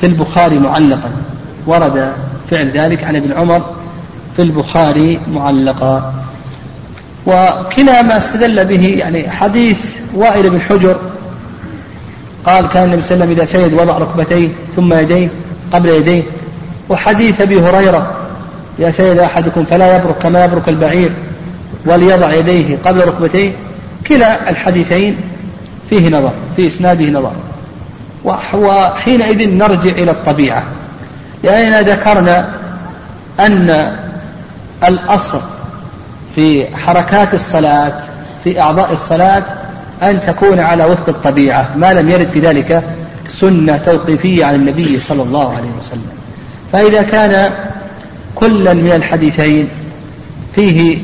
[0.00, 1.10] في البخاري معلقا.
[1.66, 2.12] ورد
[2.50, 3.62] فعل ذلك عن ابن عمر
[4.36, 6.14] في البخاري معلقا.
[7.26, 10.96] وكلا ما استدل به يعني حديث وائل بن حجر.
[12.46, 15.28] قال كان النبي صلى الله عليه وسلم إذا سجد وضع ركبتيه ثم يديه
[15.72, 16.22] قبل يديه.
[16.88, 18.16] وحديث أبي هريرة
[18.78, 21.10] إذا سجد أحدكم فلا يبرك كما يبرك البعير
[21.86, 23.52] وليضع يديه قبل ركبتيه.
[24.06, 25.16] كلا الحديثين
[25.92, 27.32] فيه نظر في إسناده نظر.
[28.54, 30.62] وحينئذ نرجع إلى الطبيعة.
[31.44, 32.48] لأننا ذكرنا
[33.40, 33.96] أن
[34.88, 35.40] الأصل
[36.34, 37.92] في حركات الصلاة
[38.44, 39.42] في أعضاء الصلاة
[40.02, 41.70] أن تكون على وفق الطبيعة.
[41.76, 42.82] ما لم يرد في ذلك
[43.32, 46.10] سنة توقيفية عن النبي صلى الله عليه وسلم.
[46.72, 47.52] فإذا كان
[48.34, 49.68] كلا من الحديثين
[50.54, 50.98] فيه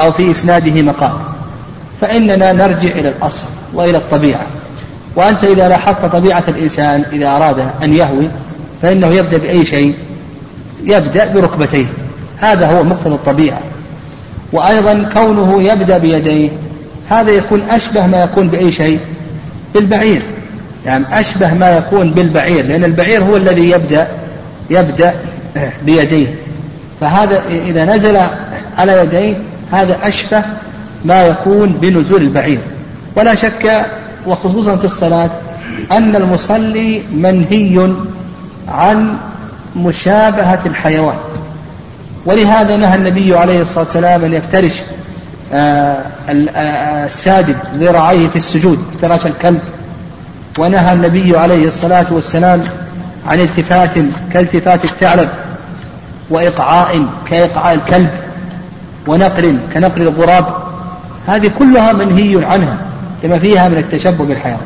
[0.00, 1.12] أو في إسناده مقال.
[2.00, 4.46] فإننا نرجع إلى الأصل وإلى الطبيعة.
[5.16, 8.28] وأنت إذا لاحظت طبيعة الإنسان إذا أراد أن يهوي
[8.82, 9.94] فإنه يبدأ بأي شيء؟
[10.84, 11.86] يبدأ بركبتيه.
[12.38, 13.60] هذا هو مقتضى الطبيعة.
[14.52, 16.50] وأيضا كونه يبدأ بيديه
[17.10, 18.98] هذا يكون أشبه ما يكون بأي شيء؟
[19.74, 20.22] بالبعير.
[20.86, 24.08] يعني أشبه ما يكون بالبعير لأن البعير هو الذي يبدأ
[24.70, 25.14] يبدأ
[25.86, 26.34] بيديه.
[27.00, 28.18] فهذا إذا نزل
[28.78, 29.34] على يديه
[29.72, 30.42] هذا أشبه
[31.04, 32.58] ما يكون بنزول البعير.
[33.16, 33.86] ولا شك
[34.26, 35.30] وخصوصا في الصلاة
[35.92, 37.92] أن المصلي منهي
[38.68, 39.16] عن
[39.76, 41.16] مشابهة الحيوان.
[42.26, 44.72] ولهذا نهى النبي عليه الصلاة والسلام أن يفترش
[45.52, 49.60] آه، آه، الساجد ذراعيه في السجود افتراش الكلب.
[50.58, 52.62] ونهى النبي عليه الصلاة والسلام
[53.26, 53.94] عن التفات
[54.32, 55.28] كالتفات الثعلب
[56.30, 58.10] وإقعاء كإقعاء الكلب
[59.06, 60.67] ونقر كنقر الغراب.
[61.28, 62.76] هذه كلها منهي عنها
[63.24, 64.60] لما فيها من التشبه بالحيوان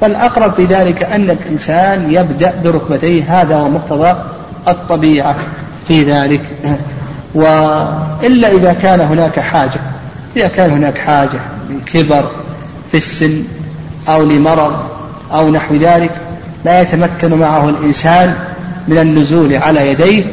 [0.00, 4.14] فالأقرب في ذلك أن الإنسان يبدأ بركبتيه هذا هو مقتضى
[4.68, 5.36] الطبيعة
[5.88, 6.40] في ذلك.
[7.34, 9.80] وإلا إذا كان هناك حاجة
[10.36, 11.38] إذا كان هناك حاجة
[11.70, 12.30] لكبر
[12.90, 13.42] في السن
[14.08, 14.76] أو لمرض
[15.32, 16.10] أو نحو ذلك
[16.64, 18.34] لا يتمكن معه الإنسان
[18.88, 20.24] من النزول على يديه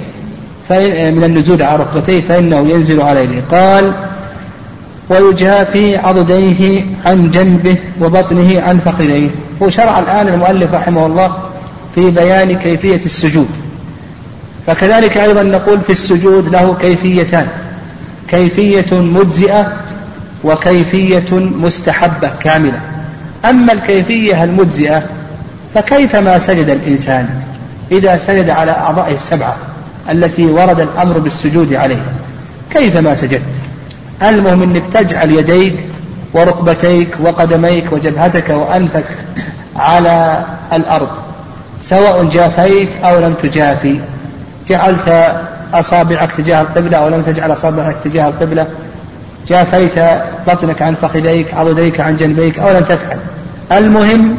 [1.12, 3.92] من النزول على ركبتيه فإنه ينزل على يديه قال
[5.10, 9.30] ويجافي عضديه عن جنبه وبطنه عن فخذيه.
[9.60, 11.38] وشرع الآن المؤلف رحمه الله
[11.96, 13.50] في بيان كيفية السجود.
[14.68, 17.48] فكذلك أيضا نقول في السجود له كيفيتان.
[18.28, 19.74] كيفية مجزئة
[20.44, 22.80] وكيفية مستحبة كاملة.
[23.46, 25.04] أما الكيفية المجزئة
[25.74, 27.30] فكيفما سجد الإنسان؟
[27.92, 29.56] إذا سجد على أعضائه السبعة
[30.12, 32.14] التي ورد الأمر بالسجود عليها
[32.72, 33.42] كيفما سجدت؟
[34.24, 35.86] المهم أنك تجعل يديك
[36.34, 39.06] وركبتيك وقدميك وجبهتك وأنفك
[39.76, 41.10] على الأرض
[41.82, 44.00] سواء جافيت أو لم تجافي.
[44.68, 45.34] جعلت
[45.74, 48.68] أصابعك تجاه القبلة أو لم تجعل أصابعك تجاه القبلة.
[49.48, 50.00] جافيت
[50.48, 53.18] بطنك عن فخذيك عضديك عن جنبيك أو لم تفعل.
[53.72, 54.36] المهم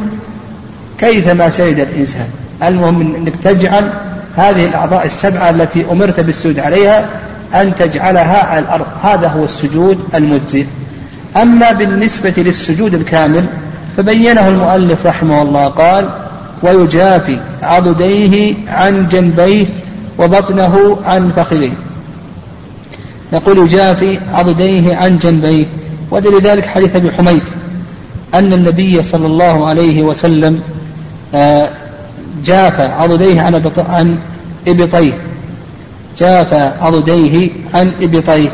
[0.99, 2.27] كيفما سجد الإنسان.
[2.63, 3.89] المهم أنك تجعل
[4.35, 7.05] هذه الأعضاء السبعة التي أمرت بالسجود عليها
[7.53, 8.85] أن تجعلها على الأرض.
[9.01, 10.65] هذا هو السجود المجزئ.
[11.37, 13.45] أما بالنسبة للسجود الكامل
[13.97, 16.09] فبينه المؤلف رحمه الله قال
[16.63, 19.65] ويجافي عضديه عن جنبيه
[20.19, 21.73] وبطنه عن فخذيه.
[23.33, 25.65] يقول يجافي عضديه عن جنبيه.
[26.11, 27.43] ودل ذلك حديث أبي حميد
[28.33, 30.61] أن النبي صلى الله عليه وسلم
[31.35, 31.69] آه،
[32.45, 34.17] جاف عضديه عن عن
[34.67, 35.13] إبطيه.
[36.19, 38.49] جاف عضديه عن ابطيه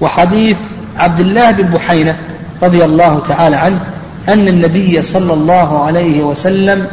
[0.00, 0.56] وحديث
[0.96, 2.16] عبد الله بن بحينة
[2.62, 3.80] رضي الله تعالى عنه
[4.28, 6.86] أن النبي صلى الله عليه وسلم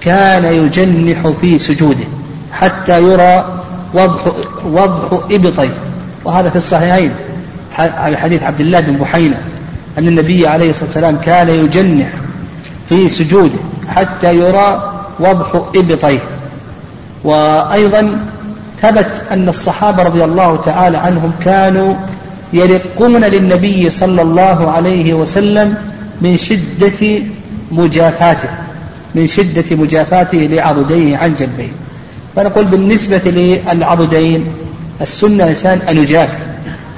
[0.00, 2.04] كان يجنح في سجوده
[2.52, 3.62] حتى يرى
[3.94, 4.26] وضح
[4.66, 5.74] وضح ابطيه
[6.24, 7.12] وهذا في الصحيحين
[8.16, 9.40] حديث عبد الله بن بحينة
[9.98, 12.08] أن النبي عليه الصلاة والسلام كان يجنح
[12.88, 16.18] في سجوده حتى يرى وضح إبطيه
[17.24, 18.18] وأيضا
[18.84, 21.94] ثبت أن الصحابة رضي الله تعالى عنهم كانوا
[22.52, 25.74] يرقون للنبي صلى الله عليه وسلم
[26.20, 27.22] من شدة
[27.72, 28.48] مجافاته
[29.14, 31.72] من شدة مجافاته لعضديه عن جنبيه.
[32.36, 34.46] فنقول بالنسبة للعضدين
[35.00, 36.38] السنة إنسان أن يجافي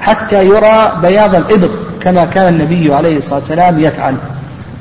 [0.01, 1.71] حتى يرى بياض الإبط
[2.01, 4.15] كما كان النبي عليه الصلاة والسلام يفعل.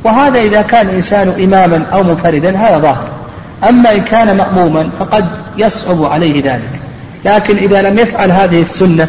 [0.04, 3.08] وهذا إذا كان الإنسان إماما أو منفردا هذا ظاهر.
[3.68, 5.26] أما إن كان مأموما فقد
[5.58, 6.85] يصعب عليه ذلك.
[7.26, 9.08] لكن إذا لم يفعل هذه السنة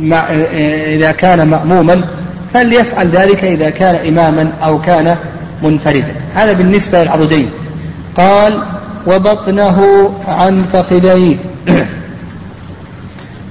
[0.00, 0.30] مع
[0.86, 2.04] إذا كان مأموما
[2.54, 5.16] فليفعل ذلك إذا كان إماما أو كان
[5.62, 6.14] منفردا.
[6.34, 7.50] هذا بالنسبة للعضدين.
[8.16, 8.62] قال
[9.06, 11.36] وبطنه عن فخذيه.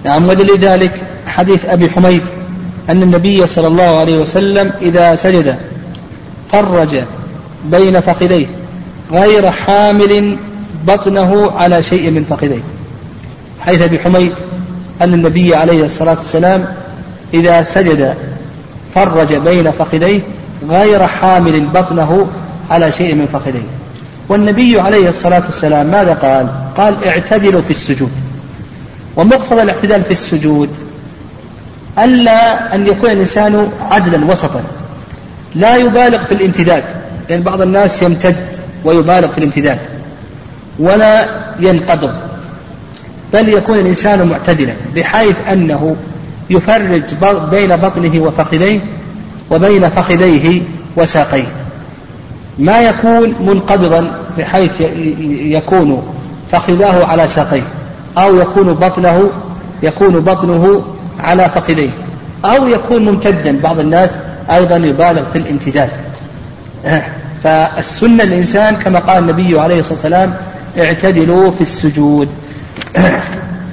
[0.05, 0.91] نعم ولذلك
[1.27, 2.21] حديث أبي حميد
[2.89, 5.55] أن النبي صلى الله عليه وسلم إذا سجد
[6.51, 6.95] فرج
[7.65, 8.45] بين فخذيه
[9.11, 10.37] غير حامل
[10.87, 12.78] بطنه على شيء من فخذيه.
[13.61, 14.33] حيث أبي حميد
[15.01, 16.65] أن النبي عليه الصلاة والسلام
[17.33, 18.13] إذا سجد
[18.95, 20.21] فرج بين فخذيه
[20.69, 22.27] غير حامل بطنه
[22.69, 23.63] على شيء من فخذيه.
[24.29, 28.11] والنبي عليه الصلاة والسلام ماذا قال؟ قال اعتدلوا في السجود.
[29.15, 30.69] ومقتضى الاعتدال في السجود
[31.99, 34.63] ألا أن يكون الإنسان عدلا وسطا.
[35.55, 36.83] لا يبالغ في الامتداد.
[36.83, 38.47] لأن يعني بعض الناس يمتد
[38.85, 39.79] ويبالغ في الامتداد.
[40.79, 41.25] ولا
[41.59, 42.28] ينقبض
[43.33, 45.95] بل يكون الإنسان معتدلا بحيث أنه
[46.49, 47.03] يفرج
[47.51, 48.79] بين بطنه وفخذيه
[49.51, 50.61] وبين فخذيه
[50.95, 51.47] وساقيه.
[52.59, 54.81] ما يكون منقبضا بحيث
[55.29, 56.03] يكون
[56.51, 57.63] فخذاه على ساقيه
[58.17, 59.29] أو يكون بطنه
[59.83, 60.83] يكون بطنه
[61.19, 61.89] على فخذيه
[62.45, 63.59] أو يكون ممتدا.
[63.63, 64.17] بعض الناس
[64.51, 65.89] أيضا يبالغ في الامتداد.
[67.43, 70.33] فالسنة الإنسان كما قال النبي عليه الصلاة والسلام
[70.79, 72.27] اعتدلوا في السجود.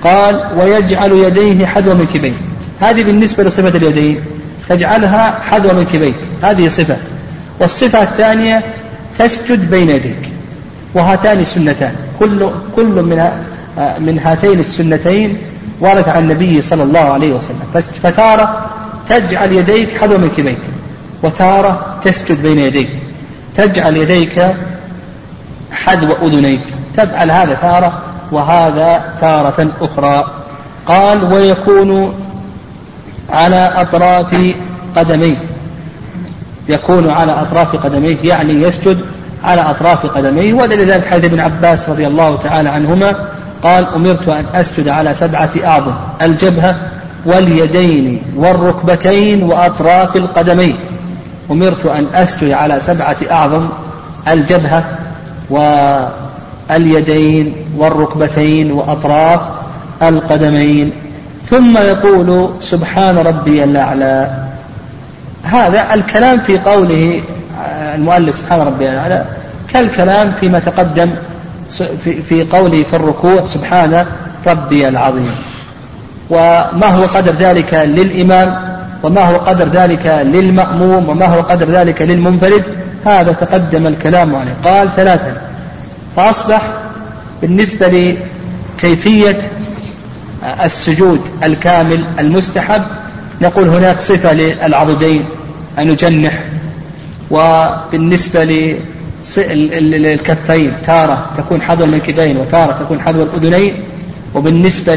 [0.05, 2.33] قال ويجعل يديه حذو من كبيه.
[2.81, 4.21] هذه بالنسبة لصفة اليدين.
[4.69, 6.97] تجعلها حذو من كبيك هذه صفة.
[7.61, 8.63] والصفة الثانية
[9.19, 10.33] تسجد بين يديك.
[10.95, 13.31] وهاتان سنتان كل كل من
[14.01, 15.39] من هاتين السنتين
[15.81, 17.83] ورد عن النبي صلى الله عليه وسلم.
[18.03, 18.71] فتارة
[19.09, 20.59] تجعل يديك حذو من كبيك.
[21.23, 22.89] وتارة تسجد بين يديك.
[23.57, 24.47] تجعل يديك
[25.73, 26.61] حذو أذنيك.
[26.97, 28.03] تفعل هذا تارة
[28.33, 30.25] وهذا تارة أخرى.
[30.87, 32.15] قال ويكون
[33.31, 34.55] على أطراف
[34.97, 35.37] قدميه.
[36.69, 39.01] يكون على أطراف قدميه يعني يسجد
[39.45, 40.55] على أطراف قدميه.
[40.55, 43.15] ودليل ذلك حديث ابن عباس رضي الله تعالى عنهما.
[43.63, 46.77] قال أمرت أن أسجد على سبعة أعظم الجبهة
[47.25, 50.77] واليدين والركبتين وأطراف القدمين.
[51.51, 53.69] أمرت أن أسجد على سبعة أعظم
[54.29, 54.85] الجبهة
[56.71, 59.41] واليدين والركبتين وأطراف
[60.03, 60.93] القدمين
[61.51, 64.31] ثم يقول سبحان ربي الأعلى.
[65.43, 67.23] هذا الكلام في قوله
[67.95, 69.25] المؤلف سبحان ربي الأعلى
[69.69, 71.11] كالكلام فيما تقدم
[72.29, 74.07] في قوله في الركوع سبحان
[74.47, 75.35] ربي العظيم.
[76.31, 82.63] وما هو قدر ذلك للإمام وما هو قدر ذلك للمأموم وما هو قدر ذلك للمنفرد
[83.05, 84.55] هذا تقدم الكلام عليه.
[84.65, 85.46] قال ثلاثا
[86.17, 86.63] فأصبح
[87.43, 88.17] بالنسبة
[88.79, 89.51] لكيفية
[90.65, 92.83] السجود الكامل المستحب
[93.43, 95.25] نقول هناك صفة للعضدين
[95.79, 96.45] أن يجنح
[97.31, 98.45] وبالنسبة
[99.81, 103.75] للكفين تارة تكون حذو من كدين وتارة تكون حذو الأذنين
[104.35, 104.95] وبالنسبة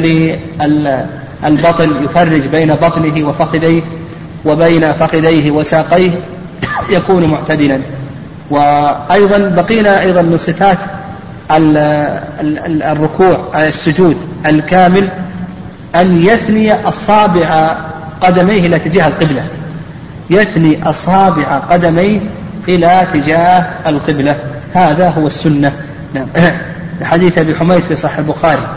[1.44, 3.82] للبطن يفرج بين بطنه وفخذيه
[4.46, 6.12] وبين فخذيه وساقيه
[6.90, 7.80] يكون معتدلا.
[8.50, 10.78] وأيضا بقينا أيضا من صفات
[11.52, 15.10] الركوع السجود الكامل
[15.96, 17.76] أن يثني أصابع
[18.22, 19.44] قدميه إلى تجاه القبلة.
[20.30, 22.20] يثني أصابع قدميه
[22.68, 24.36] إلى تجاه القبلة.
[24.74, 25.72] هذا هو السنة.
[26.14, 26.28] نعم.
[27.04, 28.68] حديث أبي حميد في صحيح البخاري.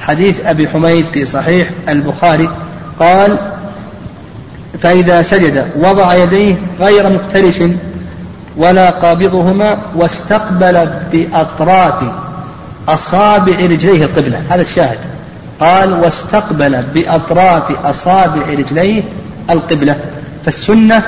[0.00, 2.48] حديث أبي حميد في صحيح البخاري.
[3.00, 3.36] قال
[4.82, 7.62] فإذا سجد وضع يديه غير مفترش
[8.60, 11.94] ولا قابضهما واستقبل بأطراف
[12.88, 14.98] أصابع رجليه القبلة هذا الشاهد.
[15.60, 19.02] قال واستقبل بأطراف أصابع رجليه
[19.50, 19.96] القبلة.
[20.44, 21.02] فالسنة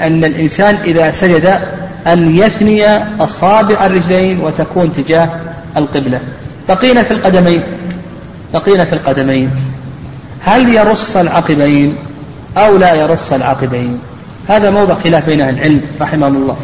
[0.00, 1.60] أن الإنسان إذا سجد
[2.06, 2.86] أن يثني
[3.22, 5.28] أصابع الرجلين وتكون تجاه
[5.76, 6.20] القبلة.
[6.68, 7.62] بقينا في القدمين.
[8.54, 9.50] بقينا في القدمين.
[10.44, 11.96] هل يرص العقبين
[12.56, 13.98] أو لا يرص العقبين؟
[14.48, 16.56] هذا موضع خلاف بين أهل العلم رحمهم الله.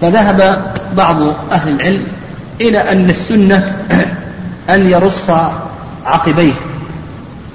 [0.00, 0.62] فذهب
[0.96, 1.16] بعض
[1.52, 2.02] أهل العلم
[2.60, 3.76] إلى أن السنة
[4.74, 5.30] أن يرص
[6.04, 6.52] عقبيه.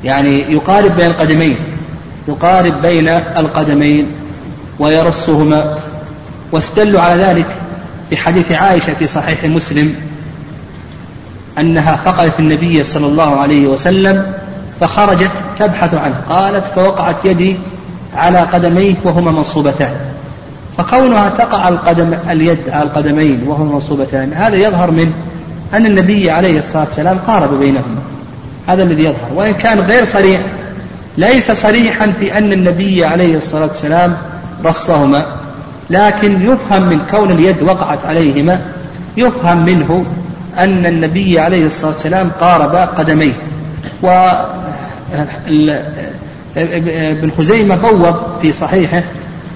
[0.03, 1.55] يعني يقارب بين القدمين
[2.27, 4.07] يقارب بين القدمين
[4.79, 5.77] ويرصهما.
[6.51, 7.47] واستدلوا على ذلك
[8.11, 9.95] بحديث عائشة في صحيح مسلم
[11.59, 14.33] أنها فقدت النبي صلى الله عليه وسلم
[14.79, 16.15] فخرجت تبحث عنه.
[16.29, 17.57] قالت فوقعت يدي
[18.15, 19.93] على قدميه وهما منصوبتان.
[20.77, 25.13] فكونها تقع القدم اليد على القدمين وهما منصوبتان هذا يظهر من
[25.73, 28.01] أن النبي عليه الصلاة والسلام قارب بينهما.
[28.67, 29.33] هذا الذي يظهر.
[29.35, 30.41] وإن كان غير صريح
[31.17, 34.17] ليس صريحا في أن النبي عليه الصلاة والسلام
[34.65, 35.25] رصهما
[35.89, 38.61] لكن يفهم من كون اليد وقعت عليهما
[39.17, 40.05] يفهم منه
[40.57, 43.33] أن النبي عليه الصلاة والسلام قارب قدميه.
[46.57, 49.03] ابن خزيمة بوب في صحيحه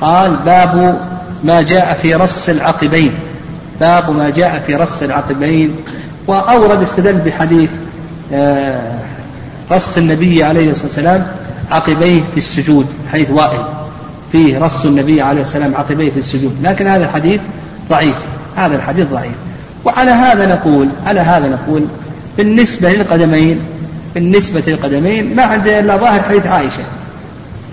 [0.01, 0.99] قال باب
[1.43, 3.11] ما جاء في رص العقبين.
[3.79, 5.75] باب ما جاء في رص العقبين.
[6.27, 7.69] وأورد استدل بحديث
[8.33, 8.99] آه،
[9.71, 11.27] رص النبي عليه الصلاة والسلام
[11.71, 13.61] عقبيه في السجود حيث وائل.
[14.31, 16.57] فيه رص النبي عليه السلام عقبيه في السجود.
[16.63, 17.41] لكن هذا الحديث
[17.89, 18.15] ضعيف
[18.55, 19.35] هذا الحديث ضعيف.
[19.85, 21.85] وعلى هذا نقول على هذا نقول
[22.37, 23.59] بالنسبة للقدمين
[24.17, 26.83] بالنسبة للقدمين ما عندنا إلا ظاهر حديث عائشة.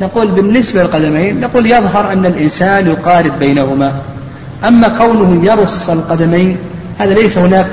[0.01, 3.93] نقول بالنسبة للقدمين نقول يظهر أن الإنسان يقارب بينهما.
[4.69, 6.57] أما كونه يرص القدمين
[6.99, 7.67] هذا ليس هناك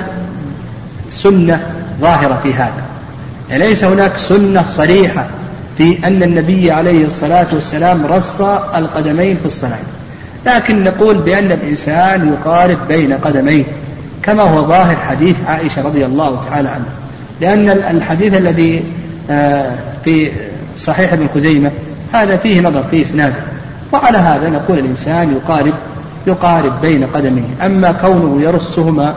[1.10, 1.66] سنة
[2.00, 2.82] ظاهرة في هذا.
[3.50, 5.26] يعني ليس هناك سنة صريحة
[5.78, 8.40] في أن النبي عليه الصلاة والسلام رص
[8.74, 9.78] القدمين في الصلاة.
[10.46, 13.64] لكن نقول بأن الإنسان يقارب بين قدميه
[14.22, 17.01] كما هو ظاهر حديث عائشة رضي الله تعالى عنها.
[17.42, 18.84] لأن الحديث الذي
[19.30, 19.70] آه،
[20.04, 20.30] في
[20.76, 21.70] صحيح ابن خزيمة
[22.12, 23.34] هذا فيه نظر في إسناده
[23.92, 25.74] وعلى هذا نقول الإنسان يقارب
[26.26, 27.66] يقارب بين قدميه.
[27.66, 29.14] أما كونه يرصهما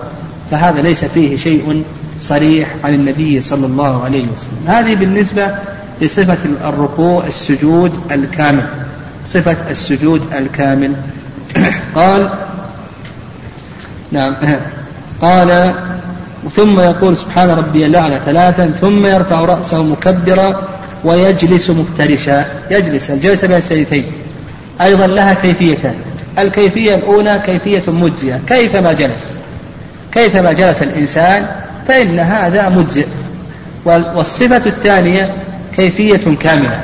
[0.51, 1.84] فهذا ليس فيه شيء
[2.19, 4.67] صريح عن النبي صلى الله عليه وسلم.
[4.67, 5.55] هذه بالنسبة
[6.01, 8.65] لصفة الركوع السجود الكامل.
[9.26, 10.93] صفة السجود الكامل.
[11.95, 12.30] قال
[14.11, 14.34] نعم
[15.21, 15.73] قال
[16.52, 20.62] ثم يقول سبحان ربي الأعلى ثلاثا ثم يرفع رأسه مكبرا
[21.04, 22.46] ويجلس مفترشا.
[22.72, 24.06] يجلس الجلسة بين السيدتين
[24.82, 25.96] أيضا لها كيفيتان.
[26.39, 29.36] الكيفية الأولى كيفية مجزية كيفما جلس؟
[30.12, 31.48] كيفما جلس الإنسان؟
[31.88, 33.08] فإن هذا مجزئ.
[33.86, 35.34] والصفة الثانية
[35.76, 36.80] كيفية كاملة.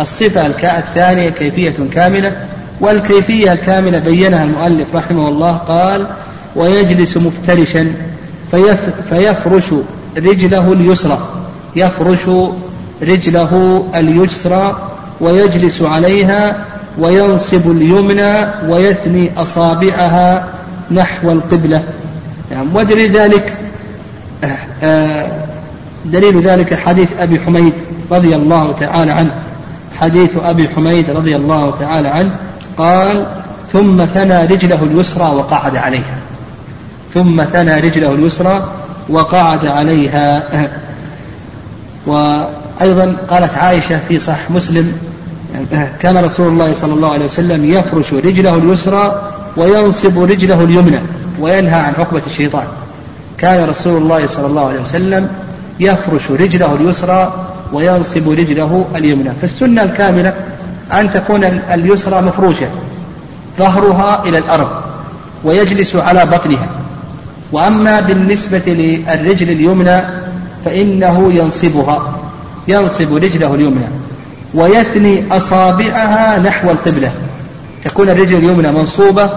[0.00, 2.32] الصفة الثانية كيفية كاملة.
[2.80, 6.06] والكيفية الكاملة بينها المؤلف رحمه الله قال
[6.56, 7.92] ويجلس مفترشا.
[9.10, 9.74] فيفرش
[10.16, 11.18] رجله اليسرى.
[11.76, 12.28] يفرش
[13.02, 14.76] رجله اليسرى
[15.20, 16.64] ويجلس عليها
[16.98, 20.48] وينصب اليمنى ويثني أصابعها
[20.90, 21.82] نحو القبلة.
[22.50, 23.56] يعني ودليل ذلك
[24.44, 25.28] آه، آه،
[26.04, 27.72] دليل ذلك حديث أبي حميد
[28.10, 29.34] رضي الله تعالى عنه.
[29.98, 32.30] حديث أبي حميد رضي الله تعالى عنه
[32.78, 33.26] قال
[33.72, 36.16] ثم ثنى رجله اليسرى وقعد عليها.
[37.16, 38.68] ثم ثنى رجله اليسرى
[39.08, 40.42] وقعد عليها.
[42.06, 44.92] وأيضا قالت عائشة في صح مسلم
[46.00, 50.98] كان رسول الله صلى الله عليه وسلم يفرش رجله اليسرى وينصب رجله اليمنى
[51.40, 52.66] وينهى عن عقبة الشيطان.
[53.38, 55.28] كان رسول الله صلى الله عليه وسلم
[55.80, 59.30] يفرش رجله اليسرى وينصب رجله اليمنى.
[59.40, 60.34] فالسنة الكاملة
[60.92, 62.68] أن تكون اليسرى مفروشة
[63.58, 64.68] ظهرها إلى الأرض
[65.44, 66.75] ويجلس على بطنها.
[67.52, 70.00] وأما بالنسبة للرجل اليمنى
[70.64, 72.18] فإنه ينصبها
[72.68, 73.86] ينصب رجله اليمنى
[74.54, 77.12] ويثني أصابعها نحو القبلة.
[77.84, 79.30] تكون الرجل اليمنى منصوبة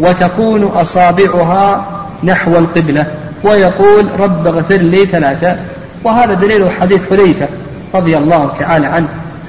[0.00, 1.86] وتكون أصابعها
[2.24, 3.06] نحو القبلة
[3.44, 5.56] ويقول رب اغفر لي ثلاثة.
[6.04, 7.48] وهذا دليل حديث حذيفة
[7.94, 9.08] رضي الله تعالى عنه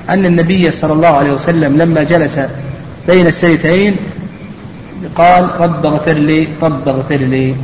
[0.09, 2.39] أن النبي صلى الله عليه وسلم لما جلس
[3.07, 3.95] بين السيتين
[5.15, 7.55] قال رب اغفر لي رب اغفر لي.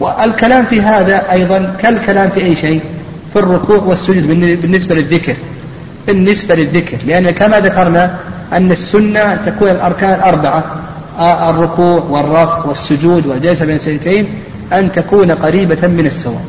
[0.00, 2.80] والكلام في هذا أيضا كالكلام في أي شيء
[3.32, 4.26] في الركوع والسجود
[4.62, 5.34] بالنسبة للذكر.
[6.06, 6.96] بالنسبة للذكر.
[7.06, 8.14] لأن كما ذكرنا
[8.52, 10.64] أن السنة تكون الأركان الأربعة.
[11.50, 14.26] الركوع والرفع والسجود والجلسة بين السجدتين
[14.72, 16.44] أن تكون قريبة من السواء.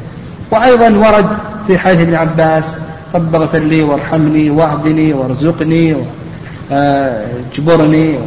[0.52, 1.38] وأيضا ورد
[1.68, 2.78] في حديث ابن عباس
[3.16, 5.96] رب اغفر لي وارحمني واهدني وارزقني
[6.72, 8.20] واجبرني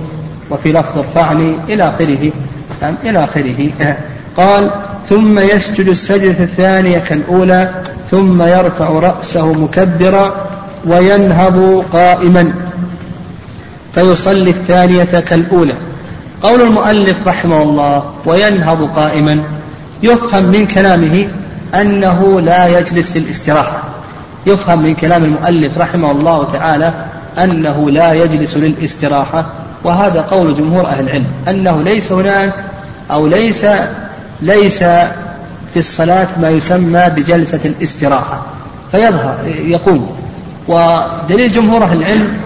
[0.50, 2.30] وفي لفظ ارفعني إلى آخره.
[2.82, 3.70] نعم، إلى آخره.
[4.36, 4.70] قال
[5.09, 7.70] ثم يسجد السجدة الثانية كالأولى
[8.11, 10.34] ثم يرفع رأسه مكبرا
[10.86, 12.53] وينهض قائما.
[13.94, 15.74] فيصلي الثانية كالأولى.
[16.42, 19.42] قول المؤلف رحمه الله وينهض قائما
[20.03, 21.28] يفهم من كلامه
[21.74, 23.82] أنه لا يجلس للاستراحة.
[24.46, 26.92] يفهم من كلام المؤلف رحمه الله تعالى
[27.38, 29.46] أنه لا يجلس للاستراحة
[29.84, 32.53] وهذا قول جمهور أهل العلم أنه ليس هناك
[33.11, 33.66] أو ليس
[34.43, 34.78] ليس
[35.72, 38.43] في الصلاة ما يسمى بجلسة الاستراحة
[38.93, 40.16] فيظهر يقوم.
[40.68, 42.38] ودليل جمهور أهل العلم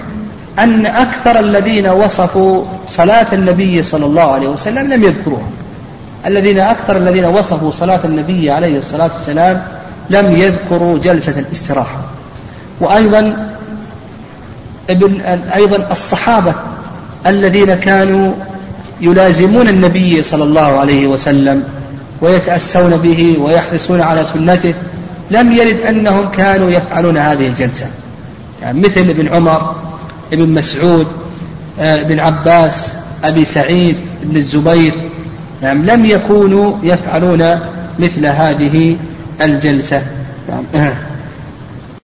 [0.58, 5.48] أن أكثر الذين وصفوا صلاة النبي صلى الله عليه وسلم لم يذكروها.
[6.26, 9.62] الذين أكثر الذين وصفوا صلاة النبي عليه الصلاة والسلام
[10.10, 12.00] لم يذكروا جلسة الاستراحة.
[12.80, 13.48] وأيضا
[14.90, 15.20] ابن
[15.54, 16.54] أيضا الصحابة
[17.26, 18.32] الذين كانوا
[19.00, 21.64] يلازمون النبي صلى الله عليه وسلم
[22.24, 24.74] ويتأسون به ويحرصون على سنته
[25.30, 27.86] لم يرد أنهم كانوا يفعلون هذه الجلسة.
[28.62, 29.74] يعني مثل ابن عمر
[30.32, 31.06] ابن مسعود
[31.80, 32.92] آه، ابن عباس
[33.24, 34.92] أبي سعيد ابن الزبير
[35.62, 37.58] نعم لم يكونوا يفعلون
[37.98, 38.96] مثل هذه
[39.42, 40.02] الجلسة.
[40.74, 40.92] نعم.